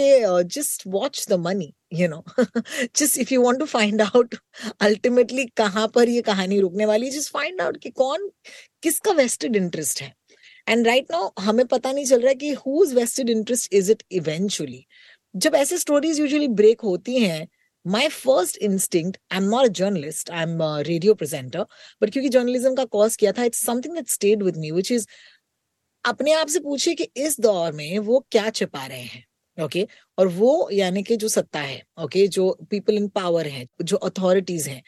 just 0.54 0.82
watch 0.86 1.26
the 1.30 1.38
money 1.40 1.72
you 1.92 2.08
know 2.08 2.22
just 2.96 3.18
if 3.18 3.32
you 3.34 3.42
want 3.42 3.58
to 3.58 3.64
find 3.66 4.02
out 4.02 4.34
ultimately 4.82 5.44
कहाँ 5.56 5.86
पर 5.94 6.08
ये 6.08 6.22
कहानी 6.22 6.60
रुकने 6.60 6.86
वाली 6.86 7.06
है 7.06 7.12
जस्ट 7.12 7.32
फाइंड 7.32 7.60
आउट 7.60 7.76
कि 7.82 7.90
कौन, 7.90 8.30
किसका 8.82 9.12
वेस्टेड 9.12 9.56
इंटरेस्ट 9.56 10.02
है। 10.02 10.12
एंड 10.68 10.86
राइट 10.86 11.06
नाउ 11.12 11.30
हमें 11.40 11.66
पता 11.66 11.92
नहीं 11.92 12.04
चल 12.04 12.20
रहा 12.20 12.28
है 12.28 12.34
कि 12.34 12.52
whose 12.66 12.94
vested 12.94 13.30
interest 13.30 13.74
is 13.74 13.90
it 13.92 14.02
eventually 14.12 14.84
जब 15.34 15.54
ऐसे 15.54 15.78
स्टोरीज 15.78 16.20
यूजुअली 16.20 16.48
ब्रेक 16.48 16.80
होती 16.80 17.18
हैं 17.20 17.46
my 17.88 18.08
first 18.08 18.58
instinct 18.60 19.18
i'm 19.30 19.48
not 19.50 19.66
a 19.66 19.70
journalist 19.70 20.30
i'm 20.32 20.60
a 20.60 20.70
radio 20.88 21.14
presenter 21.14 21.64
but 22.00 22.12
क्योंकि 22.12 22.30
journalism 22.36 22.76
का 22.76 22.84
course 22.94 23.16
किया 23.16 23.32
था 23.32 23.44
it's 23.50 23.64
something 23.68 23.94
that 23.94 24.14
stayed 24.16 24.42
with 24.48 24.60
me 24.64 24.72
which 24.78 24.90
is 24.90 25.06
अपने 26.04 26.32
आप 26.32 26.48
से 26.48 26.60
पूछिए 26.60 26.94
कि 26.94 27.08
इस 27.16 27.40
दौर 27.40 27.72
में 27.72 27.98
वो 27.98 28.18
क्या 28.30 28.50
छिपा 28.50 28.86
रहे 28.86 29.02
हैं 29.02 29.24
ओके 29.58 29.80
okay? 29.80 29.92
और 30.18 30.28
वो 30.28 30.68
यानी 30.72 31.02
कि 31.02 31.16
जो 31.16 31.28
सत्ता 31.28 31.60
है 31.60 31.82
ओके 32.00 32.18
okay? 32.18 32.30
जो 32.34 32.58
पीपल 32.70 32.96
इन 32.96 33.08
पावर 33.08 33.46
है 33.46 33.66
जो 33.82 33.96
अथॉरिटीज 33.96 34.68
हैं 34.68 34.82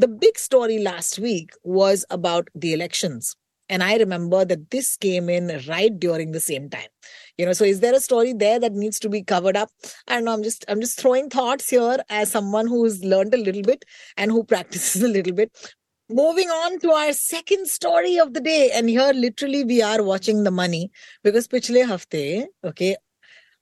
the 0.00 0.08
big 0.20 0.38
story 0.38 0.78
last 0.78 1.18
week 1.20 1.52
was 1.66 2.04
about 2.10 2.50
the 2.56 2.64
elections 2.64 3.34
and 3.70 3.82
i 3.82 3.96
remember 3.96 4.44
that 4.44 4.70
this 4.70 4.96
came 4.96 5.28
in 5.28 5.46
right 5.66 5.98
during 5.98 6.32
the 6.32 6.40
same 6.40 6.68
time 6.68 6.88
you 7.37 7.45
know 7.45 7.53
so 7.53 7.65
is 7.65 7.79
there 7.79 7.95
a 7.95 7.99
story 7.99 8.33
there 8.33 8.59
that 8.59 8.73
needs 8.73 8.99
to 8.99 9.09
be 9.09 9.23
covered 9.23 9.57
up 9.63 9.69
i 10.07 10.13
don't 10.13 10.25
know 10.25 10.33
i'm 10.33 10.43
just 10.43 10.65
i'm 10.67 10.81
just 10.81 10.99
throwing 10.99 11.29
thoughts 11.29 11.69
here 11.69 11.97
as 12.21 12.31
someone 12.37 12.67
who's 12.67 13.03
learned 13.03 13.33
a 13.33 13.43
little 13.43 13.67
bit 13.73 13.85
and 14.17 14.31
who 14.31 14.43
practices 14.43 15.03
a 15.03 15.11
little 15.17 15.33
bit 15.33 15.65
moving 16.09 16.49
on 16.49 16.79
to 16.79 16.91
our 16.91 17.13
second 17.13 17.67
story 17.67 18.17
of 18.17 18.33
the 18.33 18.41
day 18.41 18.71
and 18.71 18.89
here 18.89 19.11
literally 19.13 19.63
we 19.63 19.81
are 19.81 20.01
watching 20.03 20.43
the 20.43 20.55
money 20.61 20.83
because 21.23 21.47
पिछले 21.47 21.83
हफ्ते 21.93 22.23
okay 22.71 22.95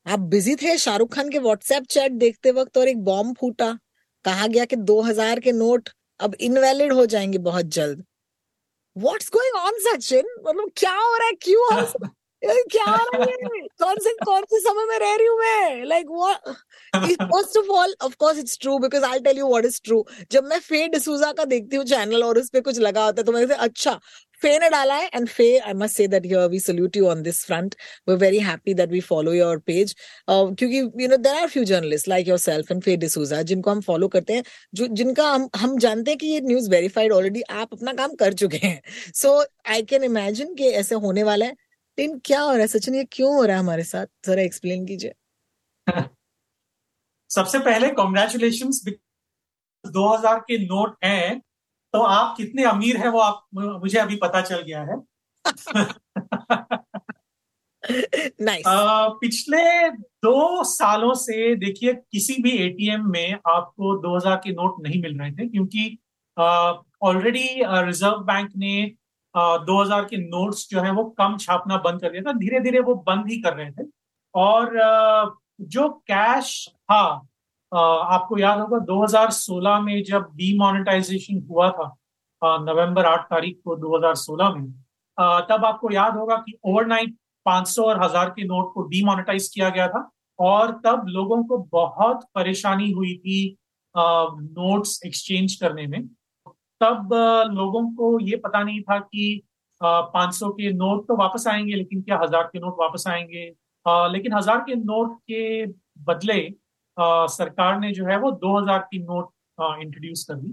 आप 0.05 0.19
busy 0.31 0.55
थे 0.55 0.77
शाहरुख 0.77 1.13
खान 1.13 1.29
के 1.29 1.39
WhatsApp 1.45 1.86
chat 1.91 2.12
देखते 2.19 2.51
वक्त 2.57 2.77
और 2.77 2.88
एक 2.88 3.03
bomb 3.03 3.36
फूटा 3.39 3.71
कहा 4.25 4.45
गया 4.47 4.65
कि 4.65 4.75
2000 4.91 5.39
के 5.43 5.51
नोट 5.51 5.89
अब 6.19 6.36
इनवैलिड 6.47 6.93
हो 6.93 7.05
जाएंगे 7.13 7.38
बहुत 7.47 7.65
जल्द 7.77 8.05
व्हाट्स 8.95 9.29
गोइंग 9.33 9.55
ऑन 9.63 9.79
सचिन 9.88 10.29
मतलब 10.45 10.71
क्या 10.77 10.91
हो 10.91 11.15
रहा 11.17 11.27
है 11.27 11.33
क्यों 11.41 11.65
हो 11.74 12.09
क्या? 12.44 12.94
रहा 12.94 13.22
है 13.22 13.61
कौन 13.82 13.96
से 13.96 14.12
कौन 14.25 14.42
से 14.50 14.61
समय 14.61 14.84
में 14.84 14.99
रह 14.99 15.14
रही 15.14 15.26
हूँ 15.26 15.38
मैं 15.38 15.84
like 15.84 16.06
first 17.22 17.56
of 17.58 17.70
all 17.70 17.94
of 18.02 18.14
course 18.18 18.38
it's 18.38 18.58
true 18.61 18.78
because 18.78 19.04
I 19.04 19.20
tell 19.20 19.38
you 19.38 19.49
what 19.49 19.64
is 19.64 19.80
true 19.84 20.04
जब 20.30 20.44
मैं 20.44 20.58
फे 20.58 20.88
डिसूजा 20.88 21.32
का 21.32 21.44
देखती 21.44 21.76
हूँ 21.76 21.84
चैनल 21.84 22.25
और 22.25 22.38
उस 22.38 22.50
कुछ 22.56 22.78
लगा 22.78 23.04
होता 23.04 23.20
है 23.20 23.25
तो 23.25 23.32
मैं 23.32 23.46
अच्छा 23.46 23.99
फे 24.42 24.58
ने 24.58 24.68
डाला 24.70 24.94
है 24.94 25.11
and 25.14 25.28
Faye 25.28 25.58
I 25.58 25.72
must 25.72 25.96
say 25.96 26.06
that 26.08 26.26
here 26.26 26.49
we 26.49 26.61
salute 26.61 26.96
you 26.96 27.06
on 27.08 27.22
this 27.22 27.44
front 27.44 27.75
we 28.08 28.14
very 28.14 28.38
happy 28.38 28.75
that 28.75 28.90
we 28.90 29.00
follow 29.00 29.32
your 29.32 29.58
page 29.58 29.94
क्योंकि 30.30 30.78
you 31.02 31.08
know 31.08 31.16
there 31.16 31.34
are 31.34 31.49
few 31.49 31.64
journalist 31.64 32.08
like 32.08 32.28
your 32.28 32.38
and 32.50 32.82
Faye 32.82 32.96
D'Souza 32.96 33.42
जिनको 33.42 33.70
हम 33.70 33.80
follow 33.80 34.08
करते 34.08 34.32
हैं, 34.32 34.42
जो, 34.75 34.87
जिनका 34.87 35.28
हम 35.30 35.49
हम 35.56 35.78
जानते 35.78 36.11
हैं 36.11 36.18
कि 36.18 36.26
ये 36.26 36.40
न्यूज़ 36.40 36.70
वेरीफाइड 36.70 37.12
ऑलरेडी 37.12 37.42
आप 37.50 37.68
अपना 37.72 37.92
काम 37.92 38.14
कर 38.14 38.32
चुके 38.32 38.56
हैं. 38.66 38.80
सो 39.14 39.44
आई 39.68 39.82
कैन 39.82 40.04
इमेजिन 40.04 40.54
कि 40.54 40.68
ऐसे 40.70 40.94
होने 40.94 41.22
वाला 41.22 41.46
है. 41.46 41.54
लेकिन 41.99 42.18
क्या 42.25 42.40
हो 42.40 42.50
रहा 42.50 42.61
है? 42.61 42.66
सचिन 42.66 42.94
ये 42.94 43.04
क्यों 43.04 43.34
हो 43.34 43.44
रहा 43.44 43.56
है 43.56 43.62
हमारे 43.62 43.84
साथ? 43.84 44.06
जरा 44.26 44.42
एक्सप्लेन 44.42 44.87
कीजिए। 44.87 45.14
सबसे 47.30 47.58
पहले 47.58 47.88
कॉन्ग्रेचुलेशन 47.88 48.70
2000 49.92 50.38
के 50.38 50.58
नोट 50.58 50.96
हैं 51.04 51.40
तो 51.92 52.02
आप 52.02 52.37
कितने 52.37 52.64
अमीर 52.64 52.96
हैं 52.96 53.08
वो 53.08 53.18
आप 53.18 53.46
मुझे 53.54 53.99
अभी 53.99 54.16
पता 54.16 54.40
चल 54.40 54.62
गया 54.62 54.82
है। 54.82 54.96
Nice. 58.42 58.62
पिछले 59.20 59.90
दो 59.90 60.64
सालों 60.64 61.14
से 61.14 61.56
देखिए 61.56 61.94
किसी 61.94 62.42
भी 62.42 62.50
एटीएम 62.50 63.11
में 63.11 63.32
आपको 63.32 63.96
2000 64.02 64.37
के 64.37 64.52
नोट 64.52 64.82
नहीं 64.82 65.02
मिल 65.02 65.18
रहे 65.18 65.30
थे 65.30 65.49
क्योंकि 65.49 65.99
ऑलरेडी 67.02 67.49
रिज़र्व 67.64 68.18
बैंक 68.18 68.50
ने 68.56 68.92
2000 69.34 70.04
के 70.04 70.16
नोट्स 70.18 70.68
जो 70.70 70.80
है 70.80 70.90
वो 70.92 71.04
कम 71.18 71.36
छापना 71.38 71.76
बंद 71.78 72.00
कर 72.00 72.10
दिया 72.10 72.22
था। 72.22 72.32
धीरे 72.38 72.60
धीरे 72.60 72.80
वो 72.80 72.94
बंद 73.06 73.28
ही 73.30 73.40
कर 73.42 73.54
रहे 73.54 73.70
थे। 73.70 73.88
और 74.34 75.36
जो 75.62 75.88
कैश 76.06 76.68
था 76.70 77.02
आपको 77.72 78.38
याद 78.38 78.58
होगा 78.60 78.78
2016 78.86 79.80
में 79.80 80.02
जब 80.04 80.28
डीमोनेटाइजेशन 80.36 81.46
हुआ 81.50 81.70
था 81.70 81.86
नवंबर 82.42 83.04
8 83.06 83.24
तारीख 83.30 83.60
को 83.64 83.76
2016 83.78 84.54
में 84.54 84.70
तब 85.48 85.64
आपको 85.64 85.90
याद 85.92 86.16
होगा 86.16 86.36
कि 86.38 86.58
ओवरनाइट 86.64 87.14
500 87.46 87.84
और 87.84 88.02
हज़ार 88.04 88.30
के 88.30 88.44
नोट 88.44 88.72
को 88.74 88.82
डीमोनेटाइज 88.88 89.48
किया 89.48 89.68
गया 89.70 89.88
था। 89.88 90.08
और 90.38 90.70
तब 90.84 91.06
लोगों 91.08 91.42
को 91.44 91.58
बहुत 91.72 92.24
परेशानी 92.34 92.90
हुई 92.90 93.14
थी 93.18 93.56
नोट्स 93.94 95.00
एक्सचेंज 95.06 95.54
करने 95.54 95.86
में। 95.86 96.00
तब 96.82 97.08
लोगों 97.52 97.82
को 97.94 98.18
ये 98.20 98.36
पता 98.36 98.62
नहीं 98.62 98.80
था 98.82 98.98
कि 99.00 99.42
500 99.80 100.50
के 100.50 100.72
नोट 100.72 101.06
तो 101.08 101.16
वापस 101.16 101.46
आएँगे, 101.48 101.74
लेकिन 101.74 102.02
क्या 102.02 102.18
हज़ार 102.22 102.42
के 102.52 102.58
नोट 102.58 102.76
वापस 102.80 103.04
आएँगे? 103.08 103.44
लेकिन 104.12 104.32
हज़ार 104.34 104.58
के 104.60 104.74
नोट 104.74 105.16
के 105.20 105.66
बदले 106.06 106.42
सरकार 106.96 107.78
ने 107.80 107.92
जो 107.92 108.04
है 108.06 108.18
वो 108.20 108.30
2000 108.42 108.78
की 108.82 108.98
नोट 108.98 109.28
इंट्रोड्यूस 109.82 110.24
कर 110.28 110.34
दी। 110.34 110.48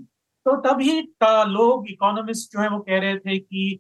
तो 0.45 0.55
तभी 0.61 0.99
लोग 1.23 1.89
इकोनॉमिस्ट 1.89 2.53
जो 2.53 2.61
है 2.61 2.69
वो 2.69 2.79
कह 2.79 2.99
रहे 2.99 3.17
थे 3.17 3.37
कि 3.37 3.79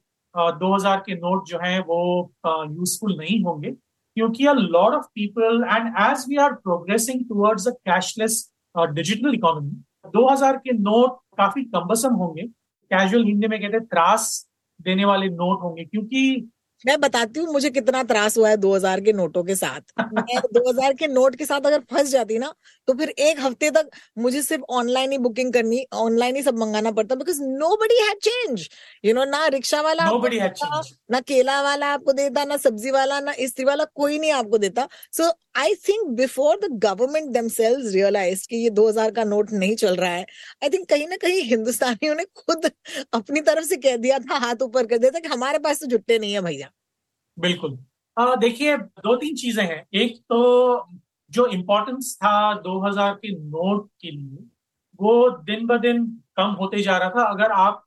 2000 0.57 0.99
के 1.05 1.15
नोट 1.15 1.45
जो 1.47 1.59
है 1.59 1.79
वो 1.81 2.01
यूजफुल 2.47 3.17
नहीं 3.17 3.43
होंगे, 3.43 3.71
क्योंकि 3.71 4.45
a 4.45 4.53
lot 4.53 4.93
of 4.93 5.05
people 5.15 5.63
and 5.67 5.87
as 6.01 6.25
we 6.29 6.37
are 6.43 6.53
progressing 6.63 7.23
towards 7.29 7.67
a 7.67 7.71
cashless 7.85 8.41
digital 8.75 9.33
economy 9.35 9.83
2000 10.05 10.57
के 10.57 10.73
नोट 10.73 11.17
काफ़ी 11.37 11.63
कम्बसम 11.65 12.13
होंगे। 12.13 12.43
कैजुअल 12.91 13.23
हिंदी 13.25 13.47
में 13.47 13.59
कहते 13.61 13.77
हैं 13.77 13.85
त्रास 13.85 14.47
देने 14.81 15.05
वाले 15.05 15.29
नोट 15.29 15.61
होंगे, 15.61 15.85
क्योंकि 15.85 16.49
मैं 16.85 16.99
बताती 17.01 17.39
हूँ 17.39 17.51
मुझे 17.53 17.69
कितना 17.71 18.03
त्रास 18.03 18.37
हुआ 18.37 18.49
है 18.49 18.57
2000 18.57 19.01
के 19.01 19.13
नोटों 19.13 19.43
के 19.43 19.55
साथ। 19.55 19.81
मैं 20.13 20.39
2000 20.53 20.93
के 20.95 21.07
नोट 21.07 21.35
के 21.35 21.45
साथ 21.45 21.65
अगर 21.67 21.79
फंस 21.91 22.09
जाती 22.09 22.37
ना 22.39 22.53
तो 22.87 22.93
फिर 22.95 23.09
एक 23.19 23.39
हफ़्ते 23.39 23.69
तक 23.71 23.89
मुझे 24.17 24.41
सिर्फ़ 24.41 24.63
ऑनलाइन 24.71 25.11
ही 25.11 25.17
बुकिंग 25.19 25.51
करनी 25.53 25.83
ऑनलाइन 25.95 26.35
ही 26.35 26.41
सब 26.43 26.57
मंगाना 26.59 26.91
पड़ता 26.91 27.15
because 27.15 27.41
nobody 27.77 27.95
had 28.01 28.17
change 28.23 28.67
you 29.03 29.13
know 29.13 29.25
ना 29.25 29.45
रिक्शा 29.49 29.81
वाला 29.81 30.09
देता, 30.11 30.81
ना 31.11 31.19
केला 31.21 31.61
वाला 31.63 31.87
आपको 31.93 32.13
देता 32.13 32.43
ना 32.45 32.57
सब्ज़ी 32.57 32.91
वाला 32.91 33.19
ना 33.19 33.33
स्त्री 33.41 33.65
वाला 33.65 33.83
कोई 33.95 34.19
नहीं 34.19 34.31
आपको 34.31 34.57
देता। 34.57 34.87
So 35.13 35.29
I 35.57 35.73
think 35.87 36.07
before 36.17 36.57
the 36.59 36.67
government 36.83 37.29
themselves 37.33 37.93
realise 37.93 38.45
कि 38.49 38.57
ये 38.57 38.69
2000 38.71 39.11
का 39.11 39.23
नोट 39.25 39.51
नहीं 39.53 39.75
चल 39.75 39.95
रहा 39.95 40.11
है 40.11 40.25
आई 40.63 40.69
थिंक 40.69 40.87
कहीं 40.89 41.07
ना 41.07 41.15
कहीं 41.17 41.41
हिंदुस्तानियों 41.45 42.15
ने 42.15 42.25
खुद 42.37 42.69
अपनी 43.13 43.41
तरफ़ 43.43 43.65
से 43.65 43.77
कह 43.79 43.97
दिया 43.97 44.19
था 44.21 44.37
हाथ 44.47 44.61
ऊपर 44.63 44.85
कर 44.87 44.97
दिया 44.97 45.11
था 45.11 45.19
कि 45.19 45.27
हमारे 45.29 45.59
पास 45.59 45.79
तो 45.81 45.87
जुट्टे 45.87 46.19
नहीं 46.19 46.33
है 46.33 46.41
भैया। 46.41 46.68
बिल्कुल। 47.39 47.77
देखिए 48.39 48.75
दो 48.77 49.15
तीन 49.15 49.35
चीज़ें 49.35 49.63
हैं। 49.63 49.85
एक 49.95 50.17
तो 50.29 50.87
जो 51.31 51.45
इम्पोर्टेंस 51.47 52.15
था 52.23 52.53
2000 52.61 53.13
के 53.15 53.31
नोट 53.35 53.87
के 54.01 54.11
लिए 54.11 54.45
वो 54.99 55.29
दिन 55.41 55.65
ब 55.67 55.77
दिन 55.81 56.05
कम 56.37 56.51
होते 56.59 56.81
जा 56.83 56.97
रहा 56.97 57.09
था। 57.09 57.23
अगर 57.25 57.51
आप 57.53 57.85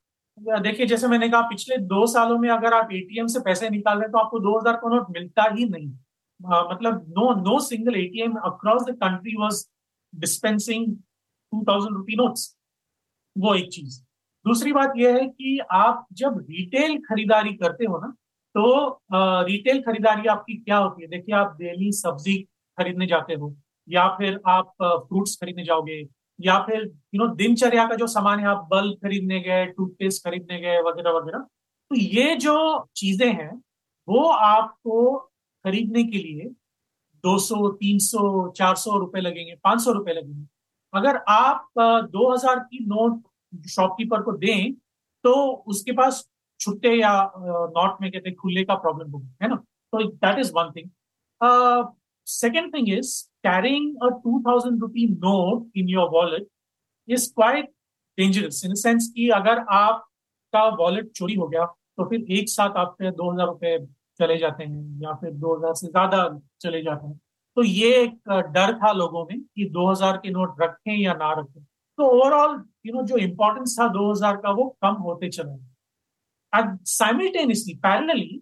देखिए 0.62 0.87
जैसे 0.87 1.09
मैंने 1.09 1.28
कहा 1.28 1.40
पिछले 1.49 1.76
दो 1.88 2.06
सालों 2.06 2.38
में 2.38 2.49
अगर 2.50 2.75
आप 2.75 2.92
एटीएम 2.92 3.26
से 3.26 3.40
पैसे 3.40 3.68
निकाल 3.71 3.99
रहे 3.99 4.09
तो 4.09 4.18
आपको 4.18 4.38
2000 4.40 4.76
का 4.76 4.88
नोट 4.94 5.11
मिलता 5.11 5.42
ही 5.54 5.64
नहीं। 5.66 5.90
आ, 6.40 6.62
मतलब 6.73 7.04
no 7.18 7.32
no 7.42 7.59
single 7.61 7.97
ATM 7.97 8.35
across 8.47 8.82
the 8.82 8.94
country 8.97 9.37
was 9.40 9.64
dispensing 10.12 10.87
two 10.97 11.62
thousand 11.68 11.97
rupee 11.97 12.16
notes 12.16 12.54
वो 13.37 13.54
एक 13.54 13.68
चीज़। 13.73 14.00
दूसरी 14.44 14.73
बात 14.73 14.92
यह 14.97 15.14
है 15.14 15.26
कि 15.28 15.59
आप 15.73 16.06
जब 16.14 16.38
रिटेल 16.50 16.97
खरीदारी 17.02 17.52
करते 17.54 17.85
हो 17.85 17.99
ना 17.99 18.12
तो 18.54 18.99
रिटेल 19.44 19.80
खरीदारी 19.82 20.28
आपकी 20.28 20.56
क्या 20.56 20.76
होती 20.78 21.02
है? 21.02 21.09
देखिए 21.11 21.35
आप 21.37 21.56
डेली 21.59 21.90
सब्ज़ी 21.94 22.37
खरीदने 22.78 23.06
जाते 23.06 23.35
हो 23.35 23.54
या 23.88 24.09
फिर 24.16 24.40
आप 24.49 24.73
फ्रूट्स 24.80 25.37
खरीदने 25.37 25.64
जाओगे 25.64 26.02
या 26.38 26.59
फिर 26.66 26.82
यू 27.14 27.18
नो 27.18 27.26
दिनचर्या 27.35 27.87
का 27.88 27.94
जो 27.97 28.06
सामान 28.09 28.40
है 28.40 28.47
आप 28.47 28.68
बल्ब 28.71 28.94
खरीदने 29.04 29.40
गए 29.40 29.64
टूथपेस्ट 29.68 30.25
खरीदने 30.25 30.59
गए 30.61 30.80
वगैरह 30.82 31.11
वगैरह 31.12 31.38
तो 31.38 31.97
ये 31.97 32.35
जो 32.37 32.56
चीज़ें 32.97 33.26
हैं 33.28 33.52
वो 34.09 34.23
आपको 34.28 35.16
खरीदने 35.64 36.04
के 36.04 36.18
लिए 36.18 36.49
200, 37.25 37.68
300, 37.73 38.49
400 38.52 38.99
रुपए 38.99 39.21
लगेंगे 39.21 39.54
500 39.64 39.92
रुपए 39.92 40.12
लगेंगे। 40.12 40.47
अगर 40.92 41.16
आप 41.30 41.68
2000 42.12 42.59
की 42.61 42.85
नोट 42.87 43.23
शॉपकीपर 43.71 44.23
को 44.23 44.32
दें 44.38 44.73
तो 45.25 45.35
उसके 45.68 45.92
पास 45.92 46.25
छुट्टे 46.62 46.95
या 46.95 47.12
नॉट 47.37 48.00
में 48.00 48.11
कहते 48.11 48.31
खुले 48.35 48.64
का 48.64 48.75
प्रॉब्लम 48.76 49.21
है 49.42 49.49
ना? 49.49 49.57
तो 49.57 50.02
that 50.04 50.38
is 50.38 50.52
one 50.54 50.71
thing 50.76 50.88
second 52.26 52.75
thing 52.75 52.88
is 52.92 53.12
carrying 53.47 53.95
a 54.02 54.09
two 54.19 54.40
thousand 54.42 54.81
rupee 54.83 55.07
note 55.11 55.78
in 55.78 55.88
your 55.88 56.09
wallet 56.11 56.47
is 57.09 57.33
quite 57.35 57.71
dangerous 58.19 58.64
in 58.64 58.75
sense 58.76 59.11
कि 59.14 59.28
अगर 59.37 59.64
आपका 59.73 60.64
वॉलेट 60.76 61.11
चोरी 61.16 61.35
हो 61.35 61.49
गया 61.49 61.64
तो 61.64 62.04
फिर 62.09 62.33
एक 62.33 62.49
साथ 62.49 62.76
आपके 62.78 63.11
दो 63.12 63.31
हज़ार 63.33 63.47
रुपए 63.47 63.78
चले 64.21 64.37
जाते 64.38 64.64
हैं 64.64 65.00
या 65.02 65.12
फिर 65.14 65.31
दो 65.33 65.57
हज़ार 65.57 65.75
से 65.75 65.87
ज़्यादा 65.88 66.19
चले 66.61 66.83
जाते 66.83 67.07
हैं। 67.07 67.19
तो 67.57 67.62
ये 67.62 67.88
एक 68.02 68.28
डर 68.52 68.73
था 68.78 68.92
लोगों 68.92 69.25
में 69.26 69.40
कि 69.40 69.64
2000 69.71 70.16
के 70.16 70.31
नोट 70.31 70.61
रखें 70.61 70.95
या 70.95 71.14
ना 71.14 71.33
रखें। 71.33 71.62
तो 71.62 72.04
ओवरऑल 72.07 72.62
यू 72.87 72.92
नो 72.95 73.02
जो 73.07 73.16
इंपॉर्टेंस 73.19 73.76
था 73.78 73.88
2000 73.95 74.37
का 74.37 74.50
वो 74.52 74.69
कम 74.83 74.95
होते 75.02 75.28
चले 75.31 75.50
एंड 76.54 76.78
साइमल्टेनियसली 76.87 77.75
पैरेलली 77.82 78.40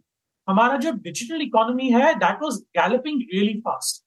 हमारा 0.48 0.76
जो 0.76 0.92
डिजिटल 1.02 1.42
इकोनॉमी 1.42 1.90
है 1.90 2.14
that 2.18 2.42
was 2.42 2.54
galloping 2.78 3.20
really 3.32 3.58
fast 3.60 4.04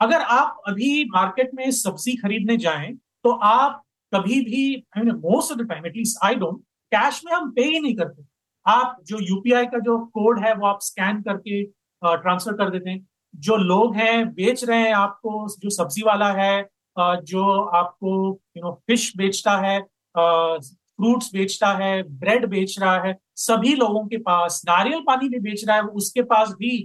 अगर 0.00 0.20
आप 0.32 0.60
अभी 0.68 1.04
मार्केट 1.14 1.50
में 1.54 1.70
सब्ज़ी 1.72 2.16
खरीदने 2.16 2.56
जाएँ 2.56 2.92
तो 3.24 3.30
आप 3.44 3.82
कभी 4.12 4.40
भी 4.44 4.84
most 4.96 5.52
of 5.52 5.58
the 5.58 5.68
time 5.68 5.86
at least 5.86 6.24
I 6.24 6.34
don't 6.34 6.62
cash 6.92 7.20
में 7.24 7.32
हम 7.32 7.50
पे 7.52 7.62
ही 7.64 7.78
नहीं 7.80 7.94
करते. 7.96 8.22
आप 8.66 8.96
जो 9.06 9.18
यूपीआई 9.20 9.66
का 9.66 9.78
जो 9.78 9.98
कोड 10.14 10.38
है, 10.44 10.54
वो 10.54 10.66
आप 10.66 10.78
स्कैन 10.82 11.20
करके 11.22 11.62
ट्रांसफ़र 12.02 12.52
कर 12.56 12.70
देते 12.70 12.90
हैं. 12.90 13.06
जो 13.34 13.56
लोग 13.56 13.96
हैं, 13.96 14.28
बेच 14.34 14.64
रहे 14.64 14.78
हैं 14.80 14.92
आपको, 14.94 15.48
जो 15.60 15.70
सब्ज़ी 15.70 16.02
वाला 16.06 16.32
है 16.32 16.68
जो 16.96 17.44
आपको 17.76 18.10
यू 18.56 18.62
नो 18.62 18.72
फ़िश 18.86 19.12
बेचता 19.16 19.56
है 19.58 19.80
फ्रूट्स 20.14 21.32
बेचता 21.34 21.72
है 21.76 22.02
ब्रेड 22.18 22.46
बेच 22.50 22.78
रहा 22.80 22.98
है 23.02 23.12
सभी 23.36 23.74
लोगों 23.76 24.06
के 24.08 24.16
पास 24.18 24.62
नारियल 24.68 25.00
पानी 25.06 25.28
भी 25.28 25.38
बेच 25.40 25.64
रहा 25.68 25.76
है, 25.76 25.82
उसके 25.82 26.22
पास 26.22 26.54
भी 26.58 26.76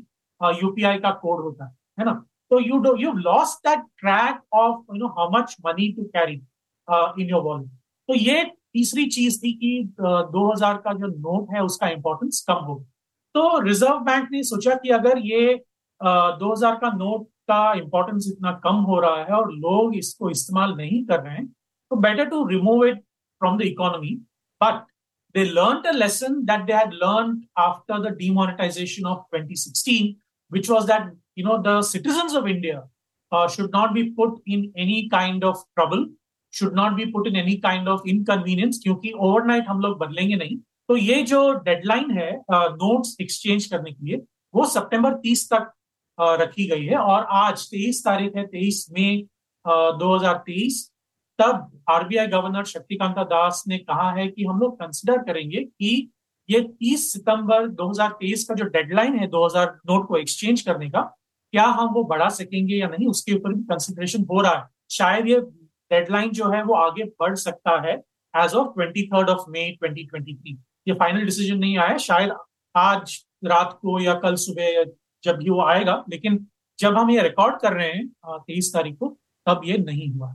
यूपीआई 0.41 0.97
का 0.99 1.11
कोड 1.21 1.41
होता 1.43 1.65
है 1.65 1.75
है 1.97 2.05
ना? 2.05 2.13
तो 2.51 2.59
you 2.59 2.77
do 2.79 2.95
you 2.99 3.11
lost 3.13 3.67
that 3.67 3.79
track 3.99 4.41
of 4.53 4.95
you 4.95 4.99
know 4.99 5.07
how 5.17 5.29
much 5.31 5.55
money 5.65 5.91
to 5.93 6.03
carry 6.15 6.35
in 7.21 7.29
your 7.29 7.41
wallet 7.41 7.67
तो 8.09 8.15
ये 8.15 8.43
तीसरी 8.73 9.05
चीज़ 9.09 9.39
थी 9.39 9.51
कि 9.53 9.83
दो 10.01 10.45
2000 10.53 10.77
का 10.83 10.93
जो 10.93 11.07
नोट 11.07 11.53
है, 11.53 11.63
उसका 11.63 11.87
इंपॉर्टेंस 11.89 12.43
कम 12.49 12.65
हो 12.65 12.75
तो 13.35 13.59
रिज़र्व 13.59 13.99
बैंक 13.99 14.27
ने 14.31 14.43
सोचा 14.43 14.75
कि 14.75 14.89
अगर 14.89 15.17
ये 15.17 15.53
दो 16.01 16.55
2000 16.55 16.79
का 16.81 16.91
नोट 16.93 17.27
का 17.49 17.73
इंपॉर्टेंस 17.73 18.27
इतना 18.31 18.51
कम 18.63 18.75
हो 18.89 18.99
रहा 18.99 19.23
है 19.23 19.33
और 19.35 19.51
लोग 19.53 19.95
इसको 19.95 20.29
इस्तेमाल 20.29 20.73
नहीं 20.75 21.03
कर 21.05 21.19
रहे 21.19 21.35
हैं 21.35 21.47
तो 21.47 21.95
better 21.95 22.25
to 22.25 22.45
remove 22.47 22.85
it 22.85 22.99
from 23.41 23.57
the 23.57 23.61
economy 23.61 24.15
but 24.61 24.85
they 25.34 25.44
learned 25.50 25.86
a 25.86 25.92
lesson 25.92 26.44
that 26.46 26.66
they 26.66 26.72
had 26.72 26.92
learned 26.94 27.44
after 27.56 28.00
the 28.00 28.10
demonetization 28.10 29.06
of 29.06 29.24
2016 29.32 30.16
which 30.48 30.68
was 30.68 30.86
that 30.86 31.08
you 31.34 31.44
know 31.44 31.60
the 31.62 31.82
citizens 31.82 32.34
of 32.34 32.46
india 32.48 32.82
uh, 33.32 33.48
should 33.48 33.72
not 33.72 33.94
be 33.94 34.10
put 34.10 34.40
in 34.46 34.72
any 34.76 35.08
kind 35.08 35.44
of 35.44 35.56
trouble 35.76 36.06
should 36.50 36.74
not 36.74 36.96
be 36.96 37.06
put 37.06 37.26
in 37.26 37.36
any 37.36 37.56
kind 37.58 37.88
of 37.88 38.06
inconvenience 38.14 38.78
क्योंकि 38.82 39.12
overnight 39.28 39.68
हम 39.68 39.80
लोग 39.80 39.98
बदलेंगे 39.98 40.36
नहीं 40.36 40.56
तो 40.88 40.96
ये 40.96 41.22
जो 41.22 41.40
deadline 41.68 42.10
है 42.18 42.30
notes 42.50 43.14
uh, 43.14 43.20
exchange 43.20 43.66
करने 43.66 43.92
के 43.92 44.06
लिए 44.06 44.22
वो 44.54 44.66
सितंबर 44.66 45.14
30 45.26 45.46
तक 45.52 45.72
रखी 46.20 46.66
गई 46.68 46.84
है 46.84 46.96
और 46.96 47.26
आज 47.42 47.66
तेईस 47.70 48.04
तारीख 48.04 48.36
है 48.36 48.46
तेईस 48.46 48.86
मई 48.92 49.26
दो 50.02 50.18
तब 51.39 51.81
आरबीआई 51.89 52.27
गवर्नर 52.27 52.63
शक्तिकांता 52.65 53.23
दास 53.25 53.63
ने 53.67 53.77
कहा 53.79 54.09
है 54.11 54.27
कि 54.27 54.45
हम 54.45 54.59
लोग 54.59 54.79
कंसिडर 54.79 55.17
करेंगे 55.23 55.63
कि 55.63 56.09
ये 56.49 56.59
30 56.79 57.11
सितंबर 57.13 57.67
2023 57.75 58.43
का 58.43 58.55
जो 58.55 58.65
डेडलाइन 58.67 59.17
है 59.19 59.27
2000 59.29 59.67
नोट 59.89 60.07
को 60.07 60.17
एक्सचेंज 60.17 60.61
करने 60.61 60.89
का, 60.89 61.01
क्या 61.53 61.65
हम 61.65 61.93
वो 61.93 62.03
बढ़ा 62.03 62.27
सकेंगे 62.29 62.75
या 62.75 62.87
नहीं, 62.87 63.07
उसके 63.07 63.33
ऊपर 63.33 63.53
भी 63.53 63.63
कंसिडरेशन 63.63 64.25
हो 64.31 64.41
रहा 64.41 64.53
है। 64.53 64.67
शायद 64.91 65.27
ये 65.27 65.39
डेडलाइन 65.91 66.31
जो 66.31 66.49
है 66.51 66.63
वो 66.63 66.73
आगे 66.75 67.03
बढ़ 67.19 67.35
सकता 67.37 67.79
है 67.81 67.93
as 68.33 68.53
of 68.53 68.73
twenty 68.75 69.07
third 69.07 69.29
of 69.29 69.49
May 69.49 69.69
2023 69.83 70.57
ये 70.87 70.93
फाइनल 70.93 71.25
डिसीज़न 71.25 71.57
नहीं 71.57 71.77
आया, 71.77 71.97
शायद 71.97 72.31
आज 72.75 73.17
रात 73.45 73.77
को 73.81 73.99
या 73.99 74.13
कल 74.19 74.35
सुबह 74.37 74.83
जब 75.23 75.37
भी 75.37 75.49
वो 75.49 75.61
आएगा, 75.63 76.03
लेकिन 76.09 76.45
जब 76.79 76.97
हम 76.97 77.09
ये 77.11 77.21
रिकॉर्ड 77.23 77.59
कर 77.61 77.73
रहे 77.73 77.87
हैं 77.87 78.07
तेईस 78.39 78.73
तारीख 78.73 78.97
को, 78.97 79.17
तब 79.47 79.61
ये 79.65 79.77
नहीं 79.79 80.11
हुआ। 80.11 80.33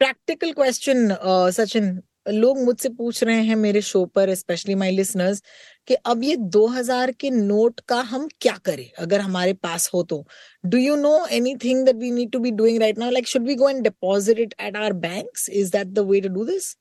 प्रैक्टिकल 0.00 0.52
क्वेश्चन 0.52 1.08
सचिन, 1.52 1.86
लोग 2.32 2.58
मुझसे 2.64 2.88
पूछ 2.88 3.22
रहे 3.24 3.40
हैं 3.44 3.54
मेरे 3.56 3.80
शो 3.82 4.04
पर 4.14 4.34
स्पेशली 4.34 4.74
माय 4.74 4.90
लिसनर्स 4.90 5.42
कि 5.88 5.94
अब 6.12 6.22
ये 6.24 6.36
2000 6.56 7.12
के 7.20 7.30
नोट 7.30 7.80
का 7.88 8.00
हम 8.10 8.28
क्या 8.40 8.56
करें? 8.64 8.84
अगर 8.98 9.20
हमारे 9.20 9.52
पास 9.62 9.90
हो 9.94 10.02
तो। 10.12 10.22
Do 10.64 10.78
you 10.78 10.96
know 10.96 11.14
anything 11.32 11.84
that 11.86 11.96
we 11.96 12.10
need 12.10 12.30
to 12.32 12.38
be 12.38 12.50
doing 12.60 12.80
right 12.80 12.98
now 12.98 13.10
like 13.10 13.28
should 13.28 13.46
we 13.48 13.54
go 13.54 13.68
and 13.68 13.82
deposit 13.84 14.38
it 14.38 14.54
at 14.60 14.76
our 14.76 14.92
banks 15.08 15.48
is 15.50 15.72
that 15.72 15.86
the 15.88 16.06
way 16.10 16.20
to 16.20 16.28
do 16.34 16.44
this 16.44 16.74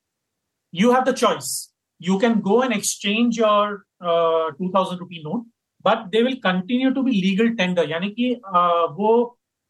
you 0.73 0.91
have 0.91 1.03
the 1.03 1.13
choice 1.15 1.51
you 2.01 2.17
can 2.19 2.39
go 2.49 2.63
and 2.63 2.73
exchange 2.73 3.39
your 3.39 3.77
2000 4.61 4.99
rupee 4.99 5.23
note 5.23 5.45
but 5.85 6.07
they 6.11 6.21
will 6.23 6.35
continue 6.43 6.91
to 6.91 7.03
be 7.03 7.21
legal 7.21 7.55
tender 7.57 7.89
यानी 7.89 8.09
कि 8.19 8.33
वो 8.99 9.13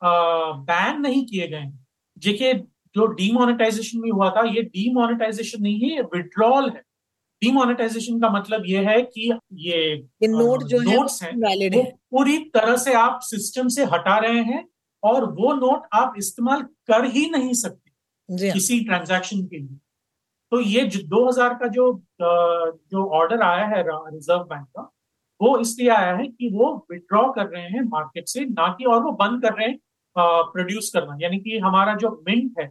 ban 0.01 1.01
नहीं 1.01 1.25
किए 1.25 1.47
गए 1.47 1.71
देखिए 2.17 2.53
जो 2.97 3.05
demonetisation 3.13 3.99
में 4.01 4.09
हुआ 4.11 4.29
था 4.31 4.41
ये 4.49 4.61
डीमोनेटाइजेशन 4.65 5.61
नहीं 5.63 5.79
है 5.79 5.89
ये 5.89 6.01
विड्रॉल 6.13 6.69
है। 6.69 6.81
डीमोनेटाइजेशन 7.41 8.19
का 8.19 8.29
मतलब 8.29 8.63
ये 8.65 8.83
है 8.85 9.01
कि 9.03 9.31
ये, 9.53 9.81
ये 9.93 10.27
नोट 10.27 10.63
जो 10.63 10.79
नोट्स 10.81 11.21
है, 11.23 11.31
हैं 11.31 11.69
वो 11.75 11.83
पूरी 12.11 12.37
तरह 12.53 12.75
से 12.77 12.93
आप 12.95 13.19
सिस्टम 13.23 13.67
से 13.69 13.83
हटा 13.85 14.17
रहे 14.19 14.41
हैं 14.43 14.63
और 15.03 15.25
वो 15.33 15.53
नोट 15.55 15.87
आप 15.93 16.13
इस्तेमाल 16.17 16.61
कर 16.87 17.05
ही 17.07 17.29
नहीं 17.29 17.53
सकते 17.55 18.51
किसी 18.51 18.79
ट्रांजैक्शन 18.85 19.45
के 19.45 19.57
लिए। 19.57 19.77
तो 20.51 20.59
ये 20.61 20.85
जो 20.85 20.99
2000 21.07 21.53
का 21.59 21.67
जो 21.67 21.91
जो 22.21 23.05
ऑर्डर 23.17 23.41
आया 23.43 23.65
है 23.67 23.83
रिज़र्व 23.83 24.43
बैंक 24.43 24.65
का 24.67 24.89
वो 25.41 25.57
इसलिए 25.59 25.89
आया 25.89 26.15
है 26.15 26.27
कि 26.27 26.49
वो 26.53 26.73
विड्रॉ 26.91 27.21
कर 27.33 27.45
रहे 27.47 27.63
हैं 27.63 27.81
मार्केट 27.85 28.27
से 28.27 28.45
ना 28.45 28.67
कि 28.77 28.85
और 28.85 29.03
वो 29.03 29.11
बंद 29.15 29.41
कर 29.41 29.53
रहे 29.53 29.67
हैं 29.67 29.79
प्रोड्यूस 30.15 30.91
करना। 30.93 31.17
यानी 31.21 31.39
कि 31.39 31.57
हमारा 31.59 31.93
जो 31.95 32.09
मिंट 32.27 32.59
है 32.59 32.67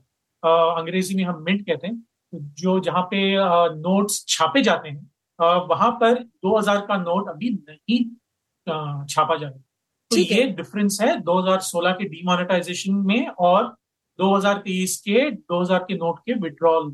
अंग्रेज़ी 0.46 1.14
में 1.14 1.24
हम 1.24 1.42
मिंट 1.42 1.66
कहते 1.66 1.86
हैं 1.86 2.04
जो 2.34 2.78
जहाँ 2.80 3.02
पे 3.02 3.18
नोट्स 3.76 4.24
छापे 4.28 4.62
जाते 4.62 4.88
हैं 4.88 5.10
वहाँ 5.68 5.90
पर 5.92 6.22
2000 6.44 6.80
का 6.88 6.96
नोट 6.96 7.28
अभी 7.28 7.50
नहीं 7.68 8.04
छापा 9.06 9.36
जाएगा 9.36 9.58
तो 10.10 10.16
ये 10.16 10.42
डिफरेंस 10.48 10.98
है 11.02 11.16
2016 11.20 11.92
के 11.92 12.04
डीमोनेटाइजेशन 12.04 12.94
में 13.06 13.26
और 13.28 13.74
2023 14.18 14.96
के 15.08 15.30
2000 15.52 15.84
के 15.88 15.94
नोट 15.94 16.18
के 16.18 16.34
विड्रॉल 16.34 16.90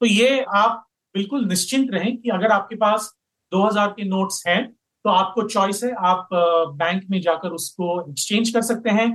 तो 0.00 0.06
ये 0.06 0.44
आप 0.56 0.84
बिल्कुल 1.14 1.44
निश्चिंत 1.44 1.90
रहें 1.90 2.16
कि 2.16 2.28
अगर 2.30 2.52
आपके 2.52 2.76
पास 2.76 3.14
2000 3.52 3.88
के 3.88 4.04
नोट्स 4.04 4.42
हैं 4.46 4.72
तो 5.04 5.10
आपको 5.10 5.42
चॉइस 5.42 5.84
है 5.84 5.92
आप 6.06 6.28
बैंक 6.32 7.02
में 7.10 7.20
जाकर 7.20 7.50
उसको 7.50 8.00
एक्सचेंज 8.10 8.50
कर 8.50 8.62
सकते 8.62 8.90
हैं। 8.90 9.08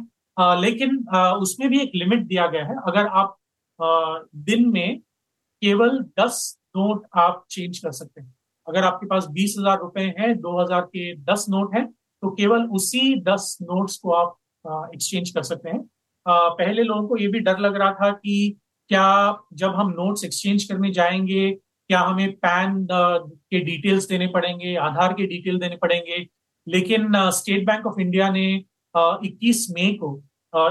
लेकिन 0.62 0.98
उसमें 1.42 1.70
भी 1.70 1.80
एक 1.80 1.92
लिमिट 1.96 2.20
दिया 2.20 2.48
गया 2.48 2.66
है। 2.66 2.76
अगर 2.88 3.08
आप 3.08 3.38
दिन 3.80 4.68
में 4.70 5.00
केवल 5.62 6.00
दस 6.20 6.58
नोट 6.78 7.04
आप 7.16 7.44
चेंज 7.52 7.80
कर 7.80 7.92
सकते 7.92 8.22
हैं। 8.22 8.34
अगर 8.68 8.84
आपके 8.84 9.08
पास 9.08 9.28
बीस 9.32 9.56
हज़ार 9.60 9.80
रुपए 9.80 10.02
हैं, 10.18 10.36
दो 10.38 10.60
हज़ार 10.62 10.82
के 10.84 11.14
दस 11.24 11.46
नोट 11.50 11.76
हैं 11.76 11.86
तो 12.24 12.30
केवल 12.32 12.64
उसी 12.72 13.16
दस 13.24 13.58
नोट्स 13.62 13.98
को 13.98 14.12
आप 14.14 14.38
एक्सचेंज 14.94 15.30
कर 15.30 15.44
सकते 15.44 15.70
हैं। 15.70 15.82
पहले 16.26 16.84
लोगों 16.84 17.08
को 17.08 17.18
ये 17.18 17.28
भी 17.28 17.40
डर 17.42 17.60
लग 17.60 17.76
रहा 17.76 17.92
था 17.94 18.12
कि 18.12 18.60
क्या 18.90 19.38
जब 19.54 19.76
हम 19.76 19.90
नोट्स 19.92 20.24
एक्सचेंज 20.26 20.64
करने 20.64 20.92
जाएँगे, 20.92 21.52
क्या 21.52 22.00
हमें 22.00 22.32
पैन 22.36 22.88
के 22.92 23.60
डिटेल्स 23.62 24.08
देने 24.08 24.28
पड़ेंगे, 24.28 24.76
आधार 24.78 25.14
के 25.14 25.26
डिटेल 25.28 25.58
देने 25.60 25.76
पड़ेंगे? 25.78 26.26
लेकिन 26.68 27.12
स्टेट 27.32 27.66
बैंक 27.66 27.88
ऑफ़ 27.88 28.00
इंडिया 28.02 28.30
ने 28.32 28.46
इक्कीस 28.96 29.68
मई 29.72 29.94
को 30.04 30.16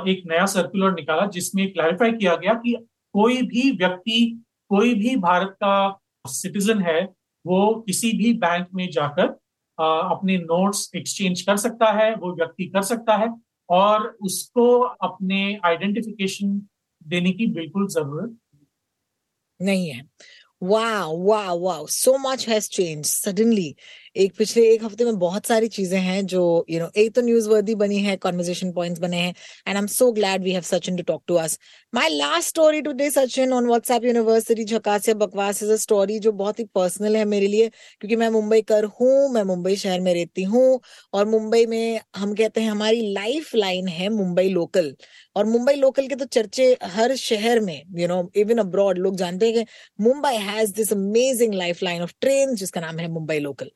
एक 0.09 0.23
नया 0.27 0.47
सर्कुलर 0.49 0.93
निकाला 0.95 1.27
जिसमें 1.29 1.73
क्लैरिफाई 1.73 2.13
किया 2.13 2.35
गया 2.37 2.55
कि 2.57 2.75
कोई 3.15 3.43
भी 3.43 3.71
व्यक्ति, 3.73 4.45
कोई 4.71 4.95
भी 4.95 5.15
भारत 5.19 5.57
का 5.63 6.01
सिटीजन 6.25 6.81
है, 6.83 7.03
वो 7.45 7.75
किसी 7.87 8.13
भी 8.19 8.33
बैंक 8.39 8.69
में 8.75 8.89
जाकर 8.91 9.27
अपने 9.79 10.37
नोट्स 10.39 10.91
एक्सचेंज 10.97 11.41
कर 11.43 11.57
सकता 11.57 11.91
है, 11.93 12.15
वो 12.15 12.35
व्यक्ति 12.35 12.67
कर 12.67 12.83
सकता 12.83 13.17
है 13.17 13.33
और 13.69 14.07
उसको 14.23 14.79
अपने 14.81 15.59
आइडेंटिफिकेशन 15.65 16.61
देने 17.03 17.33
की 17.33 17.47
बिल्कुल 17.53 17.89
ज़रूरत 17.89 18.39
नहीं 19.61 19.89
है। 19.89 20.03
वाह 20.63 21.05
वाह 21.19 21.53
वाह 21.53 21.85
so 21.91 22.17
much 22.19 22.47
has 22.49 22.69
change 22.71 23.05
suddenly 23.07 23.75
एक 24.17 24.33
पिछले 24.39 24.63
एक 24.73 24.85
हफ़्ते 24.85 25.05
में 25.05 25.19
बहुत 25.19 25.47
सारी 25.47 25.69
चीज़ें 25.69 25.99
हैं 26.01 26.25
जो 26.27 26.43
यू 26.71 26.81
नो 26.81 26.91
एक 26.97 27.15
तो 27.15 27.23
न्यूज़ 27.23 27.49
वर्दी 27.49 27.75
बनी 27.75 27.99
है 28.03 28.17
कॉन्वर्जेशन 28.17 28.71
पॉइंट्स 28.73 29.01
बने 29.01 29.17
हैं 29.17 29.35
and 29.67 29.77
I 29.77 29.81
am 29.83 29.87
so 29.95 30.11
glad 30.13 30.43
we 30.43 30.53
have 30.53 30.63
Sachin 30.63 30.97
to 30.97 31.03
talk 31.03 31.23
to 31.27 31.35
us 31.37 31.59
my 31.93 32.09
last 32.09 32.49
story 32.49 32.81
today 32.81 33.09
Sachin 33.11 33.53
on 33.53 33.67
WhatsApp 33.67 34.05
university 34.05 34.65
झकासिया 34.65 35.15
बकवास 35.17 35.63
इज़ 35.63 35.73
अ 35.73 35.75
स्टोरी 35.77 36.19
जो 36.19 36.31
बहुत 36.33 36.59
ही 36.59 36.65
पर्सनल 36.75 37.17
है 37.17 37.25
मेरे 37.25 37.47
लिए, 37.47 37.69
क्योंकि 38.01 38.17
मैं 38.17 38.29
मुंबई 38.31 38.61
कर 38.63 38.85
हूँ, 39.01 39.29
मैं 39.33 39.43
मुंबई 39.45 39.75
शहर 39.77 40.01
में 40.01 40.13
रहती 40.15 40.43
हूँ, 40.45 40.81
और 41.15 41.27
मुंबई 41.29 41.67
में 41.67 42.01
हम 42.17 42.35
कहते 42.35 42.61
हैं 42.61 42.71
हमारी 42.71 43.13
लाइफ 43.13 43.55
लाइन 43.55 43.89
है 43.89 44.09
मुंबई 44.11 44.49
लोकल 44.49 44.93
और 45.37 45.45
मुंबई 45.47 45.75
लोकल 45.75 46.07
के 46.09 46.17
तो 46.17 46.25
चर्चे 46.33 46.77
हर 46.93 47.15
शहर 47.19 47.61
में 47.61 47.83
यू 47.99 48.09
नो 48.09 48.23
इवन 48.37 48.59
अब्रॉड 48.59 48.99
लोग 48.99 49.17
जानते 49.17 49.51
हैं 49.51 49.55
कि 49.55 49.73
Mumbai 50.01 50.35
has 50.49 50.75
this 50.75 50.93
amazing 50.93 51.55
life 51.55 51.83
line 51.83 52.03
of 52.03 52.13
train 52.21 52.55
जिसका 52.55 52.81
नाम 52.81 52.99
है 52.99 53.09
मुंबई 53.13 53.39
लोकल 53.41 53.71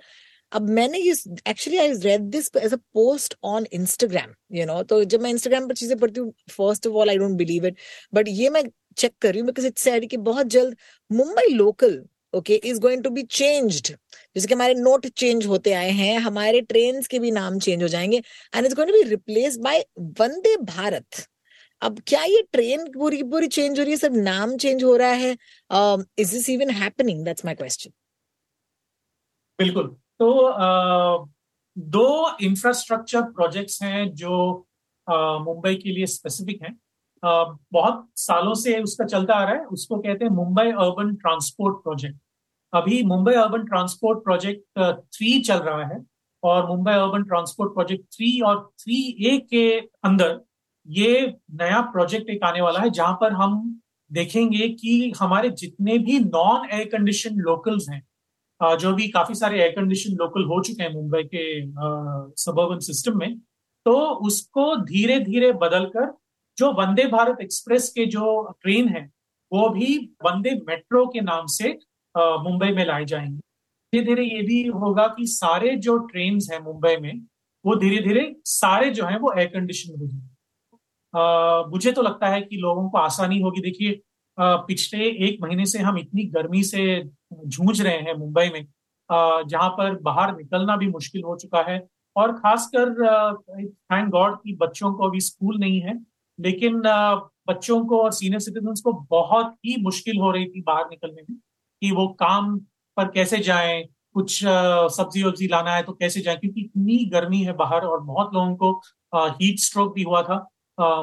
अब 0.53 0.69
मैंने 0.71 0.99
ये 0.99 1.13
actually 1.49 1.79
I 1.79 1.93
read 2.03 2.23
this 2.31 2.51
as 2.57 2.73
a 2.75 2.77
post 2.95 3.35
on 3.45 3.67
Instagram 3.73 4.33
you 4.57 4.67
know 4.67 4.83
तो 4.93 5.03
जब 5.05 5.21
मैं 5.23 5.31
इंस्टाग्राम 5.31 5.69
पर 5.69 5.75
चीज़ें 5.75 5.97
पढ़ती 5.99 6.21
हूँ 6.21 6.33
first 6.51 6.87
of 6.87 6.95
all 6.95 7.11
I 7.11 7.19
don't 7.19 7.37
believe 7.39 7.67
it 7.67 7.79
but 8.15 8.29
ये 8.29 8.49
मैं 8.51 8.63
चेक 8.99 9.13
कर 9.23 9.31
रही 9.33 9.41
हूँ 9.41 9.47
बिकॉज़ 9.47 9.67
इट्स 9.67 9.83
सैड 9.83 10.09
कि 10.11 10.17
बहुत 10.29 10.47
जल्द 10.57 10.77
Mumbai 11.11 11.47
local 11.55 12.03
okay 12.35 12.55
is 12.65 12.81
going 12.81 13.03
to 13.05 13.11
be 13.11 13.23
changed 13.33 13.87
जैसे 13.89 14.47
कि 14.49 14.55
हमारे 14.55 14.75
नोट 14.75 15.07
चेंज 15.09 15.47
होते 15.47 15.73
आए 15.73 15.91
हैं, 15.91 16.19
हमारे 16.21 16.61
ट्रेन 16.63 17.03
के 17.11 17.19
भी 17.19 17.31
नाम 17.31 17.59
चेंज 17.59 17.83
हो 17.83 17.89
जाएँगे 17.89 18.17
and 18.55 18.65
it's 18.67 18.75
going 18.77 18.91
to 18.93 18.97
be 18.99 19.09
replace 19.11 19.57
by 19.67 19.85
Vande 20.21 20.57
Bharat 20.65 21.25
अब 21.83 22.01
क्या 22.09 22.23
ये 22.25 22.43
ट्रेन 22.53 22.87
पूरी 22.93 23.23
पूरी 23.25 23.49
चेंज 23.49 23.79
हो 23.79 23.85
रही 23.85 23.93
है? 23.93 23.97
सब 23.99 24.17
नाम 24.17 24.57
चेंज 24.59 24.85
हो 24.85 24.97
रहा 24.97 25.13
है? 25.13 25.37
Is 26.19 26.33
this 26.35 26.49
even 26.51 26.71
happening 26.83 27.25
that's 27.25 27.45
my 27.45 27.55
question 27.55 27.91
बिल्कुल। 29.59 29.97
तो 30.21 31.29
दो 31.77 32.37
इंफ्रास्ट्रक्चर 32.43 33.23
प्रोजेक्ट्स 33.23 33.83
हैं 33.83 34.13
जो 34.15 34.37
मुंबई 35.09 35.75
के 35.75 35.91
लिए 35.93 36.07
स्पेसिफिक 36.07 36.63
हैं। 36.63 36.77
बहुत 37.73 38.07
सालों 38.17 38.55
से 38.55 38.79
उसका 38.83 39.05
चलता 39.05 39.35
आ 39.35 39.45
रहा 39.45 39.55
है। 39.55 39.65
उसको 39.67 39.99
कहते 39.99 40.25
हैं 40.25 40.33
मुंबई 40.33 40.71
अर्बन 40.71 41.15
ट्रांसपोर्ट 41.15 41.83
प्रोजेक्ट 41.83 42.19
अभी 42.73 43.03
Mumbai 43.03 43.33
urban 43.35 43.65
transport 43.65 44.25
project 44.25 44.79
three 45.17 45.41
चल 45.41 45.59
रहा 45.59 45.87
है 45.87 46.05
और 46.43 46.67
Mumbai 46.69 46.93
urban 46.93 47.23
transport 47.23 47.73
project 47.75 48.05
three 48.15 48.41
और 48.41 48.59
थ्री 48.79 49.01
ए 49.27 49.39
के 49.51 49.69
अंदर 50.05 50.41
ये 50.87 51.35
नया 51.61 51.81
प्रोजेक्ट 51.93 52.31
एक 52.31 52.45
आने 52.45 52.61
वाला 52.61 52.81
है 52.81 52.91
जहाँ 52.91 53.15
पर 53.21 53.33
हम 53.33 53.81
देखेंगे 54.11 54.69
कि 54.69 55.13
हमारे 55.21 55.51
जितने 55.63 55.99
भी 55.99 56.19
नॉन 56.19 56.69
एयर 56.71 56.89
कंडीशन 56.89 57.37
लोकल्स 57.41 57.89
हैं 57.89 58.03
जो 58.61 58.93
भी 58.95 59.09
काफ़ी 59.09 59.35
सारे 59.35 59.61
एयर 59.61 59.71
कंडीशन 59.71 60.15
लोकल 60.15 60.45
हो 60.45 60.63
चुके 60.63 60.83
हैं 60.83 60.93
मुंबई 60.93 61.23
के 61.35 61.45
सबर्बन 62.43 62.79
सिस्टम 62.83 63.19
में 63.19 63.39
तो 63.87 63.97
उसको 64.27 64.75
धीरे 64.77 65.19
धीरे 65.21 65.53
बदलकर 65.55 66.13
जो 66.59 66.73
वंदे 66.73 67.07
भारत 67.09 67.41
एक्सप्रेस 67.43 67.89
के 67.89 68.07
जो 68.07 68.57
ट्रेन 68.63 68.89
है, 68.89 69.05
वो 69.53 69.69
भी 69.71 69.97
वंदे 70.25 70.55
मेट्रो 70.69 71.07
के 71.07 71.21
नाम 71.21 71.47
से 71.47 71.69
मुंबई 72.15 72.73
में 72.73 72.85
लाए 72.87 73.05
जाएँगे। 73.05 73.39
धीरे 73.93 74.05
धीरे 74.07 74.25
ये 74.25 74.43
भी 74.43 74.63
होगा 74.69 75.07
कि 75.09 75.27
सारे 75.27 75.75
जो 75.77 75.97
ट्रेन 76.07 76.39
हैं 76.53 76.61
मुंबई 76.61 76.97
में, 76.97 77.21
वो 77.65 77.77
धीरे 77.77 78.03
धीरे 78.05 78.35
सारे 78.45 78.91
जो 78.91 79.05
है 79.05 79.19
वो 79.19 79.33
एयर 79.33 79.47
कंडीशन 79.49 80.01
हो 80.01 80.07
जाएँगे। 80.07 81.71
मुझे 81.71 81.93
तो 81.93 82.03
लगता 82.03 82.29
है 82.29 82.41
कि 82.41 82.57
लोगों 82.57 82.89
को 82.91 82.99
आसानी 82.99 83.41
होगी। 83.41 83.61
देखिए 83.61 84.01
पिछले 84.39 85.05
एक 85.27 85.39
महीने 85.43 85.65
से 85.67 85.79
हम 85.79 85.99
इतनी 85.99 86.25
गर्मी 86.31 86.63
से 86.63 86.83
जूझ 87.31 87.81
रहे 87.81 87.99
हैं 87.99 88.15
मुंबई 88.15 88.49
में 88.51 88.65
जहाँ 89.11 89.69
पर 89.71 89.95
बाहर 90.03 90.37
निकलना 90.37 90.77
भी 90.77 90.89
मुश्किल 90.89 91.23
हो 91.23 91.37
चुका 91.37 91.63
है। 91.63 91.81
और 92.17 92.33
खासकर 92.35 92.91
थैंक 93.63 94.09
गॉड 94.11 94.37
कि 94.37 94.57
बच्चों 94.61 94.93
को 94.95 95.09
अभी 95.09 95.21
स्कूल 95.21 95.59
नहीं 95.59 95.81
है, 95.81 95.95
लेकिन 96.39 96.81
बच्चों 97.49 97.85
को 97.87 98.01
और 98.03 98.13
सीनियर 98.13 98.41
सिटीजन 98.41 98.81
को 98.85 98.93
बहुत 99.11 99.55
ही 99.67 99.77
मुश्किल 99.83 100.19
हो 100.21 100.31
रही 100.31 100.47
थी 100.47 100.63
बाहर 100.63 100.85
निकलने 100.91 101.23
में 101.23 101.39
कि 101.83 101.91
वो 101.91 102.07
काम 102.21 102.59
पर 102.97 103.09
कैसे 103.09 103.39
जाएँ, 103.41 103.83
कुछ 104.15 104.41
सब्ज़ी 104.43 105.23
वब्जी 105.23 105.47
लाना 105.47 105.75
है 105.75 105.83
तो 105.83 105.93
कैसे 105.93 106.21
जाए, 106.21 106.37
क्योंकि 106.37 106.61
इतनी 106.61 107.05
गर्मी 107.13 107.43
है 107.43 107.53
बाहर 107.55 107.85
और 107.85 108.01
बहुत 108.03 108.35
लोगों 108.35 108.55
को 108.57 109.29
हीट 109.33 109.59
स्ट्रोक 109.61 109.95
भी 109.95 110.03
हुआ 110.03 110.23
था 110.23 110.37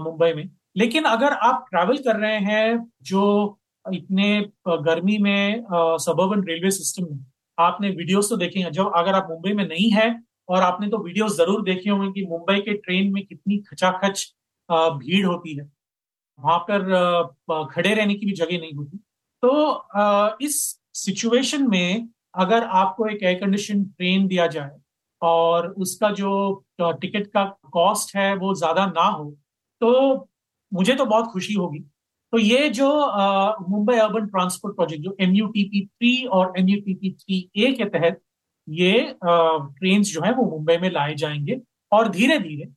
मुंबई 0.01 0.33
में। 0.33 0.49
लेकिन 0.77 1.03
अगर 1.05 1.33
आप 1.33 1.65
ट्रैवल 1.69 1.97
कर 1.99 2.15
रहे 2.17 2.37
हैं 2.41 2.91
जो 3.03 3.59
इतने 3.85 4.39
गर्मी 4.67 5.17
में 5.19 5.63
सबर्बन 5.99 6.43
रेलवे 6.43 6.71
सिस्टम 6.71 7.05
में, 7.05 7.25
आपने 7.57 7.89
वीडियोस 7.91 8.29
तो 8.29 8.37
देखे 8.37 8.59
हैं। 8.59 8.71
जब 8.71 8.91
अगर 8.95 9.15
आप 9.15 9.27
मुंबई 9.29 9.53
में 9.53 9.67
नहीं 9.67 9.89
है, 9.91 10.07
और 10.49 10.61
आपने 10.63 10.87
तो 10.89 10.97
वीडियोस 10.99 11.35
ज़रूर 11.37 11.63
देखे 11.63 11.89
होंगे 11.89 12.11
कि 12.13 12.25
मुंबई 12.27 12.59
के 12.61 12.73
ट्रेन 12.75 13.11
में 13.13 13.25
कितनी 13.25 13.57
खचाखच 13.67 14.25
भीड़ 14.69 15.25
होती 15.25 15.55
है। 15.55 15.69
वहाँ 16.39 16.57
पर 16.61 17.67
खड़े 17.71 17.93
रहने 17.93 18.13
की 18.15 18.25
भी 18.25 18.31
जगह 18.33 18.59
नहीं 18.59 18.73
होती। 18.73 18.97
तो 19.43 20.37
इस 20.41 20.57
सिचुएशन 20.95 21.67
में 21.69 22.07
अगर 22.35 22.63
आपको 22.63 23.07
एक 23.07 23.23
एयर 23.23 23.39
कंडीशन 23.39 23.83
ट्रेन 23.85 24.27
दिया 24.27 24.47
जाए, 24.49 24.71
और 25.21 25.67
उसका 25.77 26.09
जो 26.13 26.63
टिकट 26.81 27.27
का 27.27 27.43
कॉस्ट 27.73 28.15
है 28.15 28.33
वो 28.37 28.53
ज़्यादा 28.55 28.85
ना 28.87 29.03
हो 29.03 29.29
तो 29.81 30.27
मुझे 30.71 30.95
तो 30.95 31.05
बहुत 31.05 31.31
खुशी 31.31 31.53
होगी। 31.53 31.79
तो 32.33 32.39
ये 32.39 32.69
जो 32.69 32.87
मुंबई 33.69 33.95
अर्बन 33.95 34.25
ट्रांसपोर्ट 34.25 34.75
प्रोजेक्ट 34.75 35.03
जो 35.03 35.15
M 35.19 35.31
U 35.31 35.47
T 35.47 35.63
P 35.63 35.85
three 35.85 36.25
और 36.25 36.53
M 36.59 36.69
U 36.69 36.79
T 36.81 36.93
P 36.93 37.11
three 37.11 37.37
A 37.57 37.71
के 37.71 37.85
तहत 37.85 38.19
ये 38.69 38.93
ट्रेन 39.25 40.03
जो 40.03 40.21
है 40.21 40.33
वो 40.33 40.45
मुंबई 40.51 40.77
में 40.77 40.89
लाए 40.91 41.13
जाएँगे 41.15 41.59
और 41.91 42.09
धीरे 42.09 42.39
धीरे 42.39 42.69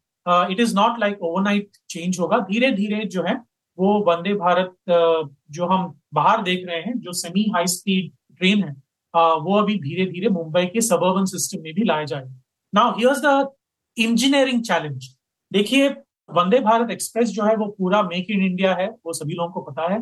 it 0.52 0.60
is 0.60 0.74
not 0.74 0.98
like 1.00 1.22
overnight 1.22 1.70
change 1.90 2.20
होगा। 2.20 2.38
धीरे 2.38 2.70
धीरे 2.72 3.04
जो 3.04 3.22
है 3.22 3.34
वो 3.78 4.04
वंदे 4.08 4.34
भारत 4.34 4.74
uh, 4.90 5.36
जो 5.50 5.66
हम 5.66 6.00
बाहर 6.14 6.42
देख 6.42 6.66
रहे 6.68 6.80
हैं 6.80 6.98
जो 7.00 7.12
सेमी 7.12 7.50
हाई 7.54 7.66
स्पीड 7.66 8.10
ट्रेन 8.38 8.64
है 8.64 8.74
uh, 8.74 9.36
वो 9.42 9.58
अभी 9.58 9.78
धीरे 9.78 10.06
धीरे 10.06 10.28
मुंबई 10.28 10.66
के 10.66 10.80
सबर्बन 10.80 11.24
सिस्टम 11.24 11.62
में 11.62 11.74
भी 11.74 11.84
लाए 11.84 12.06
जाएँगे। 12.06 12.34
Now 12.74 12.90
here's 12.90 13.22
the 13.24 13.48
engineering 13.96 14.62
challenge 14.62 15.16
देखिए 15.52 15.94
वंदे 16.28 16.58
भारत 16.60 16.90
एक्सप्रेस 16.90 17.28
जो 17.28 17.44
है 17.44 17.54
वो 17.56 17.66
पूरा 17.78 18.02
मेक 18.02 18.30
इन 18.30 18.42
इंडिया 18.44 18.74
है, 18.74 18.88
वो 19.06 19.12
सभी 19.12 19.34
लोगों 19.34 19.50
को 19.52 19.60
पता 19.70 19.92
है। 19.92 19.98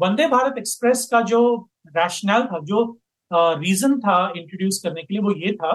वंदे 0.00 0.26
भारत 0.28 0.58
एक्सप्रेस 0.58 1.06
का 1.12 1.20
जो 1.22 1.40
रैशनल 1.88 2.42
था, 2.42 2.58
जो 2.60 2.98
रीजन 3.30 3.98
था 4.00 4.16
इंट्रोड्यूस 4.36 4.80
करने 4.84 5.02
के 5.02 5.14
लिए 5.14 5.22
वो 5.22 5.32
ये 5.36 5.52
था 5.54 5.72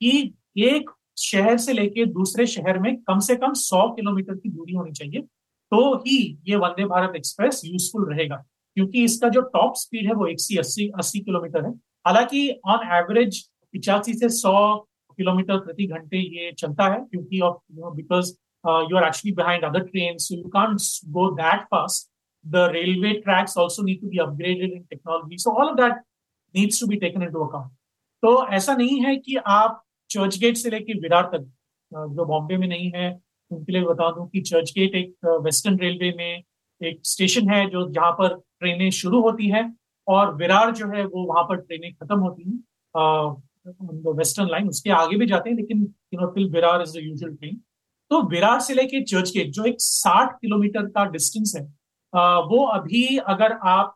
कि 0.00 0.34
एक 0.58 0.90
शहर 1.18 1.56
से 1.58 1.72
लेके 1.72 2.04
दूसरे 2.06 2.46
शहर 2.46 2.78
में 2.78 2.96
कम 3.02 3.18
से 3.18 3.36
कम 3.36 3.52
100 3.54 3.88
किलोमीटर 3.96 4.34
की 4.34 4.48
दूरी 4.48 4.74
होनी 4.74 4.92
चाहिए 4.92 5.20
तो 5.72 5.94
ही 5.98 6.16
ये 6.48 6.56
वंदे 6.56 6.84
भारत 6.86 7.16
एक्सप्रेस 7.16 7.60
यूजफुल 7.64 8.12
रहेगा। 8.12 8.36
क्योंकि 8.76 9.04
इसका 9.04 9.28
जो 9.28 9.40
टॉप 9.52 9.74
स्पीड 9.76 10.06
है 10.06 10.14
वो 10.14 10.26
एक 10.26 10.40
सी 10.40 10.56
अस्सी 10.56 10.88
अस्सी 10.98 11.20
किलोमीटर 11.20 11.64
है। 11.64 11.70
हालाँकि 12.06 12.48
ऑन 12.66 12.86
एवरेज 12.94 13.40
पिचासी 13.72 14.14
से 14.14 14.28
सौ 14.30 14.76
किलोमीटर 15.18 15.58
प्रति 15.58 15.86
घंटे 15.86 16.18
ये 16.18 16.52
चलता 16.52 16.84
है, 16.84 17.00
क्योंकि 17.00 17.40
of 17.40 17.56
because 17.96 18.32
uh, 18.66 18.84
you 18.88 18.96
are 18.96 19.04
actually 19.04 19.32
behind 19.32 19.64
other 19.64 19.84
trains, 19.84 20.28
so 20.28 20.34
you 20.34 20.50
can't 20.52 20.82
go 21.12 21.34
that 21.36 21.66
fast. 21.70 22.10
The 22.44 22.70
railway 22.72 23.20
tracks 23.20 23.56
also 23.56 23.82
need 23.82 24.00
to 24.00 24.08
be 24.08 24.18
upgraded 24.18 24.72
in 24.72 24.84
technology. 24.90 25.38
So 25.38 25.52
all 25.52 25.68
of 25.68 25.76
that 25.78 25.98
needs 26.54 26.78
to 26.78 26.86
be 26.86 26.98
taken 26.98 27.22
into 27.22 27.40
account. 27.40 27.72
तो 28.22 28.30
ऐसा 28.56 28.74
नहीं 28.76 29.00
है 29.04 29.16
कि 29.16 29.36
आप 29.46 29.82
church 30.10 30.38
gate 30.38 30.56
से 30.56 30.70
लेके 30.70 30.94
विरार 31.00 31.24
तक 31.32 31.42
जो 32.16 32.24
बॉम्बे 32.26 32.56
में 32.56 32.66
नहीं 32.68 32.90
है 32.94 33.08
उनके 33.50 33.72
लिए 33.72 33.82
बता 33.84 34.10
दूँ 34.12 34.26
कि 34.28 34.40
चर्च 34.50 34.72
गेट 34.76 34.94
एक 34.94 35.26
वेस्टर्न 35.44 35.78
रेलवे 35.78 36.12
में 36.16 36.42
एक 36.80 37.00
स्टेशन 37.06 37.50
है 37.50 37.68
जो 37.70 37.88
जहाँ 37.90 38.10
पर 38.20 38.34
ट्रेनें 38.60 38.90
शुरू 39.00 39.20
होती 39.22 39.48
है 39.50 39.62
और 40.06 40.34
विरार 40.36 40.72
जो 40.76 40.88
है 40.88 41.04
वो 41.04 41.24
वहाँ 41.26 41.44
पर 41.48 41.60
ट्रेनें 41.60 41.92
खत्म 41.94 42.18
होती 42.20 42.42
हैं 42.42 44.14
वेस्टर्न 44.16 44.48
लाइन 44.50 44.68
उसके 44.68 44.90
आगे 45.02 45.16
भी 45.18 45.26
जाते 45.26 45.50
हैं 45.50 45.56
लेकिन 45.56 45.82
you 46.14 46.20
know 46.20 46.26
till 46.32 46.50
Virar 46.50 46.82
is 46.82 46.98
the 46.98 47.02
usual 47.02 47.34
train 47.34 47.60
तो 48.10 48.20
विरार 48.28 48.60
से 48.60 48.74
लेके 48.74 49.02
चर्च 49.04 49.30
गेट 49.30 49.50
जो 49.52 49.64
एक 49.64 49.76
साठ 49.80 50.32
किलोमीटर 50.40 50.86
का 50.88 51.04
डिस्टेंस 51.10 51.52
है 51.56 51.62
वो 52.44 52.64
अभी 52.68 53.16
अगर 53.28 53.52
आप 53.66 53.94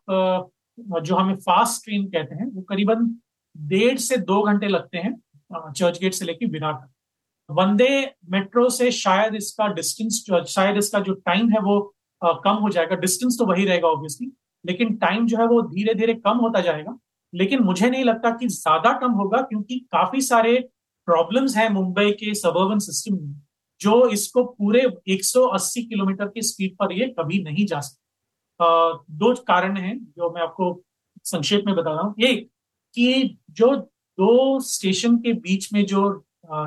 जो 1.02 1.16
हमें 1.16 1.34
फास्ट 1.38 1.84
ट्रेन 1.84 2.04
कहते 2.06 2.34
हैं, 2.34 2.46
वो 2.46 2.62
करीबन 2.64 3.06
डेढ़ 3.56 3.98
से 4.00 4.16
दो 4.18 4.40
घंटे 4.42 4.68
लगते 4.68 4.98
हैं 4.98 5.14
चर्च 5.50 5.98
गेट 6.00 6.14
से 6.14 6.24
लेके 6.24 6.46
विरार 6.48 6.72
तक। 6.72 6.88
वंदे 7.48 7.88
मेट्रो 8.30 8.68
से 8.70 8.90
शायद 8.92 9.34
इसका 9.34 9.66
डिस्टेंस 9.74 10.24
शायद 10.48 10.76
इसका 10.76 11.00
जो 11.00 11.14
टाइम 11.16 11.48
है 11.50 11.60
वो 11.62 11.80
कम 12.22 12.56
हो 12.56 12.68
जाएगा। 12.70 12.96
डिस्टेंस 12.96 13.38
तो 13.38 13.46
वही 13.46 13.64
रहेगा 13.64 13.88
ऑब्वियसली 13.88 14.30
लेकिन 14.64 14.96
टाइम 14.98 15.26
जो 15.26 15.36
है 15.38 15.46
वो 15.46 15.60
धीरे 15.64 15.94
धीरे 15.94 16.14
कम 16.16 16.38
होता 16.38 16.60
जाएगा। 16.62 16.96
लेकिन 17.32 17.62
मुझे 17.64 17.88
नहीं 17.90 18.04
लगता 18.04 18.30
कि 18.30 18.48
ज़्यादा 18.48 18.92
कम 18.98 19.12
होगा, 19.12 19.40
क्योंकि 19.40 19.78
काफ़ी 19.92 20.20
सारे 20.22 20.58
प्रॉब्लम्स 21.08 21.56
हैं 21.56 21.68
मुंबई 21.70 22.10
के 22.12 22.34
सबर्बन 22.36 22.78
सिस्टम 22.80 23.14
में। 23.16 23.34
जो 23.80 24.08
इसको 24.08 24.44
पूरे 24.44 24.84
180 25.08 25.82
किलोमीटर 25.82 26.28
की 26.28 26.42
स्पीड 26.42 26.76
पर 26.76 26.92
ये 26.92 27.06
कभी 27.18 27.42
नहीं 27.42 27.66
जा 27.66 27.80
सकता। 27.80 29.04
दो 29.10 29.34
कारण 29.44 29.76
हैं 29.76 29.96
जो 29.98 30.30
मैं 30.30 30.42
आपको 30.42 30.82
संक्षेप 31.24 31.64
में 31.66 31.74
बता 31.74 31.90
रहा 31.90 32.02
हूँ। 32.02 32.14
एक, 32.20 32.48
कि 32.94 33.38
जो 33.50 33.74
दो 33.76 34.60
स्टेशन 34.60 35.16
के 35.18 35.32
बीच 35.34 35.72
में 35.72 35.84
जो 35.86 36.10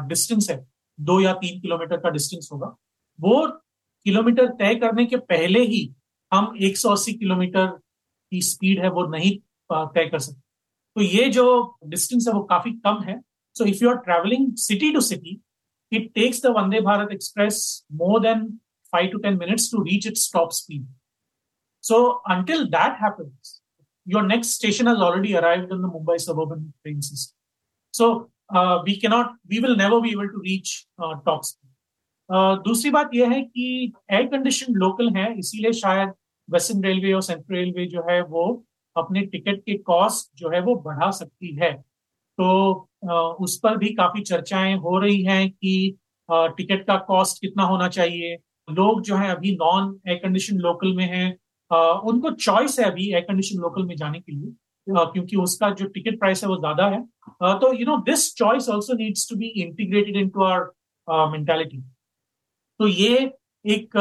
डिस्टेंस 0.07 0.49
है, 0.49 0.65
दो 0.99 1.19
या 1.21 1.33
तीन 1.33 1.59
किलोमीटर 1.61 1.97
का 1.97 2.09
डिस्टेंस 2.09 2.49
होगा, 2.53 2.75
वो 3.19 3.47
किलोमीटर 4.05 4.47
तय 4.53 4.75
करने 4.75 5.05
के 5.05 5.17
पहले 5.17 5.59
ही 5.65 5.89
हम 6.31 6.53
180 6.59 7.13
किलोमीटर 7.13 7.67
की 8.31 8.41
स्पीड 8.41 8.79
है 8.79 8.89
वो 8.89 9.05
नहीं 9.07 9.31
तय 9.71 10.09
कर 10.09 10.19
सकते। 10.19 10.41
तो 10.95 11.01
ये 11.01 11.29
जो 11.29 11.77
डिस्टेंस 11.85 12.27
है 12.27 12.33
वो 12.33 12.43
काफ़ी 12.43 12.71
कम 12.85 13.01
है। 13.03 13.19
So 13.55 13.65
if 13.65 13.83
you 13.83 13.89
are 13.89 13.95
travelling 13.97 14.53
city 14.57 14.91
to 14.91 15.01
city 15.01 15.39
it 15.95 16.13
takes 16.15 16.41
the 16.43 16.53
Vande 16.57 16.81
Bharat 16.81 17.11
express 17.13 17.63
more 18.01 18.19
than 18.21 18.47
five 18.93 19.09
to 19.11 19.17
ten 19.19 19.37
minutes 19.39 19.71
to 19.71 19.83
reach 19.83 20.07
it 20.07 20.17
stop 20.19 20.51
speed 20.53 20.87
so 21.83 22.05
until 22.31 22.65
that 22.67 23.01
happens 23.03 23.59
your 24.07 24.23
next 24.23 24.49
station 24.49 24.87
has 24.87 24.97
already 24.97 25.35
arrived 25.35 25.71
in 25.71 25.81
the 25.81 25.87
Mumbai 25.87 26.19
suburban 26.19 26.73
train 26.81 27.01
system. 27.01 27.35
So 27.93 28.29
uh, 28.49 28.81
we 28.85 28.99
cannot, 28.99 29.33
we 29.47 29.59
will 29.59 29.75
never 29.75 30.01
be 30.01 30.11
able 30.11 30.27
to 30.27 30.39
reach 30.39 30.85
uh, 30.99 31.15
top 31.25 31.45
speed. 31.45 31.69
Uh, 32.29 32.55
दूसरी 32.63 32.89
बात 32.91 33.09
यह 33.13 33.29
है 33.29 33.41
कि 33.41 33.93
air 34.11 34.25
condition 34.27 34.73
local 34.73 35.09
है 35.15 35.27
इसीलिए 35.39 35.71
शायद 35.73 36.13
western 36.49 36.83
railway 36.83 37.11
और 37.13 37.21
central 37.21 37.55
railway 37.55 37.85
जो 37.87 38.05
है 38.09 38.21
वो 38.25 38.45
अपने 38.95 39.21
टिकट 39.25 39.59
के 39.65 39.77
कॉस्ट 39.89 40.29
जो 40.37 40.49
है 40.49 40.61
वो 40.61 40.75
बढ़ा 40.85 41.09
सकती 41.11 41.53
है 41.55 41.71
तो 42.37 42.47
उस 43.03 43.59
पर 43.63 43.77
भी 43.77 43.89
काफ़ी 43.93 44.21
चर्चाएँ 44.23 44.75
हो 44.77 44.97
रही 44.99 45.21
हैं 45.23 45.49
कि 45.51 45.97
टिकट 46.29 46.85
का 46.87 46.95
कॉस्ट 47.07 47.41
कितना 47.41 47.63
होना 47.65 47.87
चाहिए। 47.89 48.35
लोग 48.67 49.01
जो 49.03 49.15
है 49.15 49.29
अभी 49.31 49.51
नॉन 49.53 49.99
एयर 50.07 50.17
कंडीशन 50.17 50.57
लोकल 50.59 50.95
में 50.95 51.05
हैं। 51.05 51.29
उनको 52.03 52.31
चॉइस 52.33 52.79
है 52.79 52.85
अभी 52.85 53.09
एयर 53.11 53.21
कंडीशन 53.21 53.59
लोकल 53.61 53.85
में 53.85 53.95
जाने 53.95 54.19
के 54.19 54.31
लिए 54.31 54.53
क्योंकि 54.87 55.35
उसका 55.37 55.69
जो 55.71 55.85
टिकट 55.87 56.19
प्राइस 56.19 56.43
है 56.43 56.49
वो 56.49 56.55
ज़्यादा 56.57 56.87
है। 56.87 57.01
तो 57.59 57.73
you 57.73 57.85
know 57.85 57.97
this 58.05 58.33
choice 58.35 58.69
also 58.69 58.93
needs 58.93 59.29
to 59.29 59.35
be 59.35 59.47
integrated 59.61 60.17
in 60.17 60.29
to 60.29 60.43
our 60.43 61.27
mentality 61.29 61.81
तो 62.79 62.87
ये 62.87 63.31
एक 63.65 63.97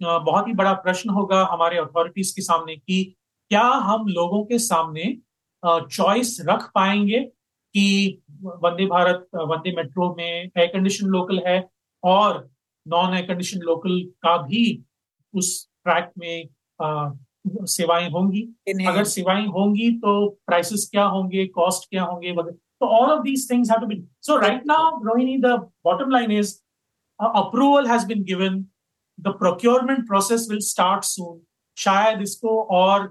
बहुत 0.00 0.48
ही 0.48 0.52
बड़ा 0.54 0.72
प्रश्न 0.74 1.10
होगा 1.10 1.42
हमारे 1.52 1.78
अथॉरिटीज 1.78 2.30
के 2.32 2.42
सामने 2.42 2.76
कि 2.76 3.02
क्या 3.50 3.62
हम 3.62 4.06
लोगों 4.08 4.44
के 4.44 4.58
सामने 4.58 5.16
चॉइस 5.62 6.36
रख 6.48 6.70
पाएँगे 6.74 7.20
कि 7.76 8.22
वंदे 8.42 8.84
भारत 8.86 9.26
वंदे 9.36 9.72
मेट्रो 9.76 10.14
में 10.18 10.24
एयर 10.24 10.66
कंडीशन 10.66 11.06
लोकल 11.08 11.40
है 11.46 11.58
और 12.02 12.48
नॉन 12.86 13.14
एयर 13.14 13.26
कंडीशन 13.26 13.60
लोकल 13.64 14.00
का 14.22 14.36
भी 14.42 14.62
उस 15.34 15.48
ट्रैक 15.84 16.12
में 16.18 16.48
सेवाएँ 17.70 18.08
होंगी। 18.10 18.42
अगर 18.86 19.04
सेवाएँ 19.04 19.46
होंगी 19.48 19.90
तो 19.98 20.14
प्राइसेस 20.46 20.88
क्या 20.92 21.04
होंगे 21.06 21.46
कॉस्ट 21.58 21.88
क्या 21.90 22.04
होंगे 22.04 22.32
तो 22.32 22.86
all 22.86 23.10
of 23.10 23.22
these 23.24 23.50
things 23.50 23.70
have 23.70 23.80
to 23.80 23.86
be 23.86 24.02
so 24.22 24.36
right 24.38 24.66
now 24.66 25.02
Rohini 25.04 25.36
the 25.38 25.52
bottom 25.84 26.10
line 26.10 26.32
is 26.32 26.54
approval 27.20 27.86
has 27.86 28.06
been 28.06 28.22
given 28.24 28.64
the 29.18 29.36
procurement 29.38 30.06
process 30.08 30.46
will 30.50 30.60
start 30.64 31.04
soon 31.04 31.40
शायद 31.76 32.22
इसको 32.22 32.60
और 32.80 33.06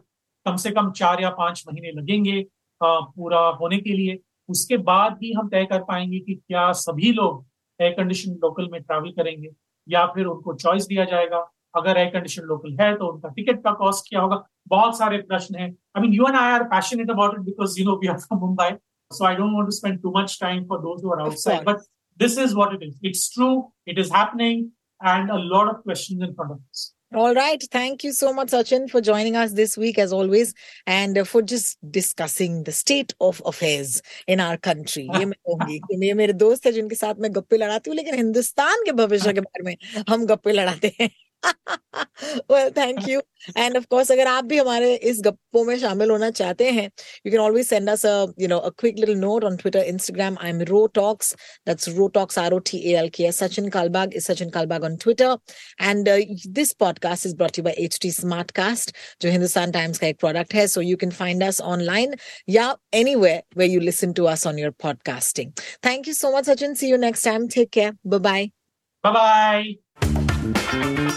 कम 0.46 0.56
से 0.64 0.72
कम 0.72 0.92
चार 0.92 1.22
या 1.22 1.30
पाँच 1.40 1.64
महीने 1.68 1.92
लगेंगे 1.92 2.46
पूरा 2.82 3.40
होने 3.62 3.78
के 3.80 3.94
लिए। 3.94 4.20
उसके 4.50 4.78
बाद 4.90 5.18
ही 5.24 5.32
हम 5.34 5.50
तय 5.50 5.66
कर 5.66 5.84
पाएँगे 5.84 6.20
कि 6.20 6.36
क्या 6.36 6.72
सभी 6.84 7.12
लोग 7.12 7.46
एयर 7.82 7.92
कंडीशन 7.94 8.32
लोकल 8.44 8.70
में 8.72 8.82
ट्रैवल 8.82 9.12
करेंगे 9.12 9.50
या 9.88 10.06
फिर 10.16 10.26
उनको 10.26 10.54
चॉइस 10.54 10.86
दिया 10.88 11.06
जाएगा। 11.06 11.40
अगर 11.78 11.98
एयर 11.98 12.10
कंडीशन 12.10 12.44
लोकल 12.44 12.78
है 12.82 12.96
तो 12.98 13.08
उनका 13.08 13.30
टिकट 13.30 13.64
का 13.64 13.72
कॉस्ट 13.84 14.10
क्या 14.10 14.22
होगा? 14.22 14.44
बहुत 14.68 14.98
सारे 14.98 15.18
प्रश्न 15.18 15.56
हैं। 15.56 15.70
I 15.72 16.02
mean 16.02 16.14
you 16.14 16.28
and 16.28 16.36
I 16.36 16.52
are 16.52 16.64
passionate 16.64 17.10
about 17.12 17.34
it 17.34 17.46
because 17.46 17.80
you 17.80 17.86
know 17.86 17.96
we 18.02 18.08
are 18.08 18.20
from 18.20 18.40
Mumbai 18.40 18.76
so 19.12 19.26
i 19.28 19.32
don't 19.38 19.56
want 19.56 19.68
to 19.70 19.74
spend 19.76 20.00
too 20.04 20.12
much 20.14 20.32
time 20.40 20.62
for 20.70 20.78
those 20.84 21.02
who 21.04 21.12
are 21.16 21.20
outside 21.26 21.66
but 21.66 21.84
this 22.20 22.38
is 22.44 22.56
what 22.60 22.72
it 22.74 22.86
is. 22.86 22.96
It's 23.04 23.30
true. 23.30 23.72
It 23.86 24.00
is 24.04 24.12
happening 24.12 24.72
and 25.02 25.30
a 25.30 25.38
lot 25.38 25.70
of 25.74 25.84
questions 25.84 26.24
in 26.28 26.34
front 26.34 26.54
of 26.54 26.60
us. 26.60 26.95
All 27.15 27.35
right. 27.35 27.61
Thank 27.73 28.05
you 28.05 28.13
so 28.13 28.33
much, 28.33 28.49
Sachin, 28.51 28.89
for 28.89 29.01
joining 29.01 29.35
us 29.35 29.53
this 29.53 29.77
week, 29.77 29.99
as 29.99 30.13
always, 30.13 30.55
and 30.87 31.27
for 31.27 31.43
just 31.43 31.77
discussing 31.91 32.63
the 32.63 32.71
state 32.71 33.15
of 33.21 33.43
affairs 33.45 34.01
in 34.29 34.39
our 34.39 34.57
country. 34.57 35.09
ये 35.19 35.25
मैं 35.25 35.39
कहूंगी 35.49 35.79
कि 35.79 36.07
ये 36.07 36.13
मेरे 36.15 36.33
दोस्त 36.33 36.67
है 36.67 36.73
जिनके 36.73 36.95
साथ 36.95 37.15
मैं 37.21 37.35
गप्पे 37.35 37.57
लड़ाती 37.57 37.91
हूँ 37.91 37.97
लेकिन 37.97 38.15
हिंदुस्तान 38.15 38.85
के 38.87 38.93
भविष्य 39.03 39.33
के 39.33 39.41
बारे 39.41 39.65
में 39.65 40.05
हम 40.11 40.27
गप्पे 40.27 40.53
लड़ाते 40.53 40.93
हैं 41.01 41.11
well 42.50 42.72
thank 42.72 43.08
you 43.08 43.22
and 43.56 43.76
of 43.78 43.88
course 43.90 44.12
अगर 44.12 44.28
आप 44.28 44.46
भी 44.46 44.58
हमारे 44.58 44.94
इस 45.12 45.22
गप्पों 45.26 45.64
में 45.66 45.78
शामिल 45.80 46.10
होना 46.12 46.30
चाहते 46.40 46.70
हैं 46.72 46.90
you 47.26 47.32
can 47.32 47.40
always 47.40 47.70
send 47.74 47.90
us 47.94 48.04
a 48.04 48.16
you 48.44 48.48
know 48.48 48.60
a 48.70 48.72
quick 48.72 49.00
little 49.00 49.20
note 49.24 49.44
on 49.50 49.58
Twitter 49.58 49.84
Instagram 49.94 50.38
I'm 50.40 50.60
Ro 50.72 50.88
Talks 51.00 51.34
that's 51.66 51.90
Ro 51.98 52.08
Talks 52.10 52.38
R 52.38 52.54
O 52.54 52.60
T 52.60 52.82
A 52.92 52.98
L 53.04 53.10
K 53.10 53.28
S 53.28 53.42
Sachin 53.42 53.70
Kalbag 53.78 54.16
is 54.22 54.28
Sachin 54.28 54.52
Kalbag 54.58 54.84
on 54.90 54.98
Twitter 54.98 55.38
and 55.80 56.08
uh, 56.08 56.18
this 56.60 56.74
podcast 56.74 57.26
is 57.26 57.34
brought 57.34 57.54
to 57.54 57.62
you 57.62 57.68
by 57.70 57.76
HT 57.88 58.14
Smartcast 58.20 58.96
जो 59.22 59.32
Hindustan 59.32 59.72
Times 59.72 60.00
का 60.00 60.08
एक 60.08 60.20
product 60.20 60.54
है 60.54 60.66
so 60.68 60.86
you 60.90 60.98
can 61.04 61.12
find 61.22 61.48
us 61.50 61.62
online 61.74 62.16
या 62.50 62.76
anywhere 62.94 63.42
where 63.54 63.72
you 63.76 63.80
listen 63.90 64.14
to 64.22 64.28
us 64.34 64.46
on 64.52 64.62
your 64.64 64.72
podcasting 64.86 65.56
thank 65.90 66.08
you 66.08 66.18
so 66.22 66.32
much 66.38 66.52
Sachin 66.52 66.78
see 66.84 66.94
you 66.94 67.02
next 67.08 67.30
time 67.30 67.48
take 67.58 67.72
care 67.80 67.94
bye 68.04 68.24
bye 68.30 68.52
bye 69.04 69.18
bye 69.22 70.96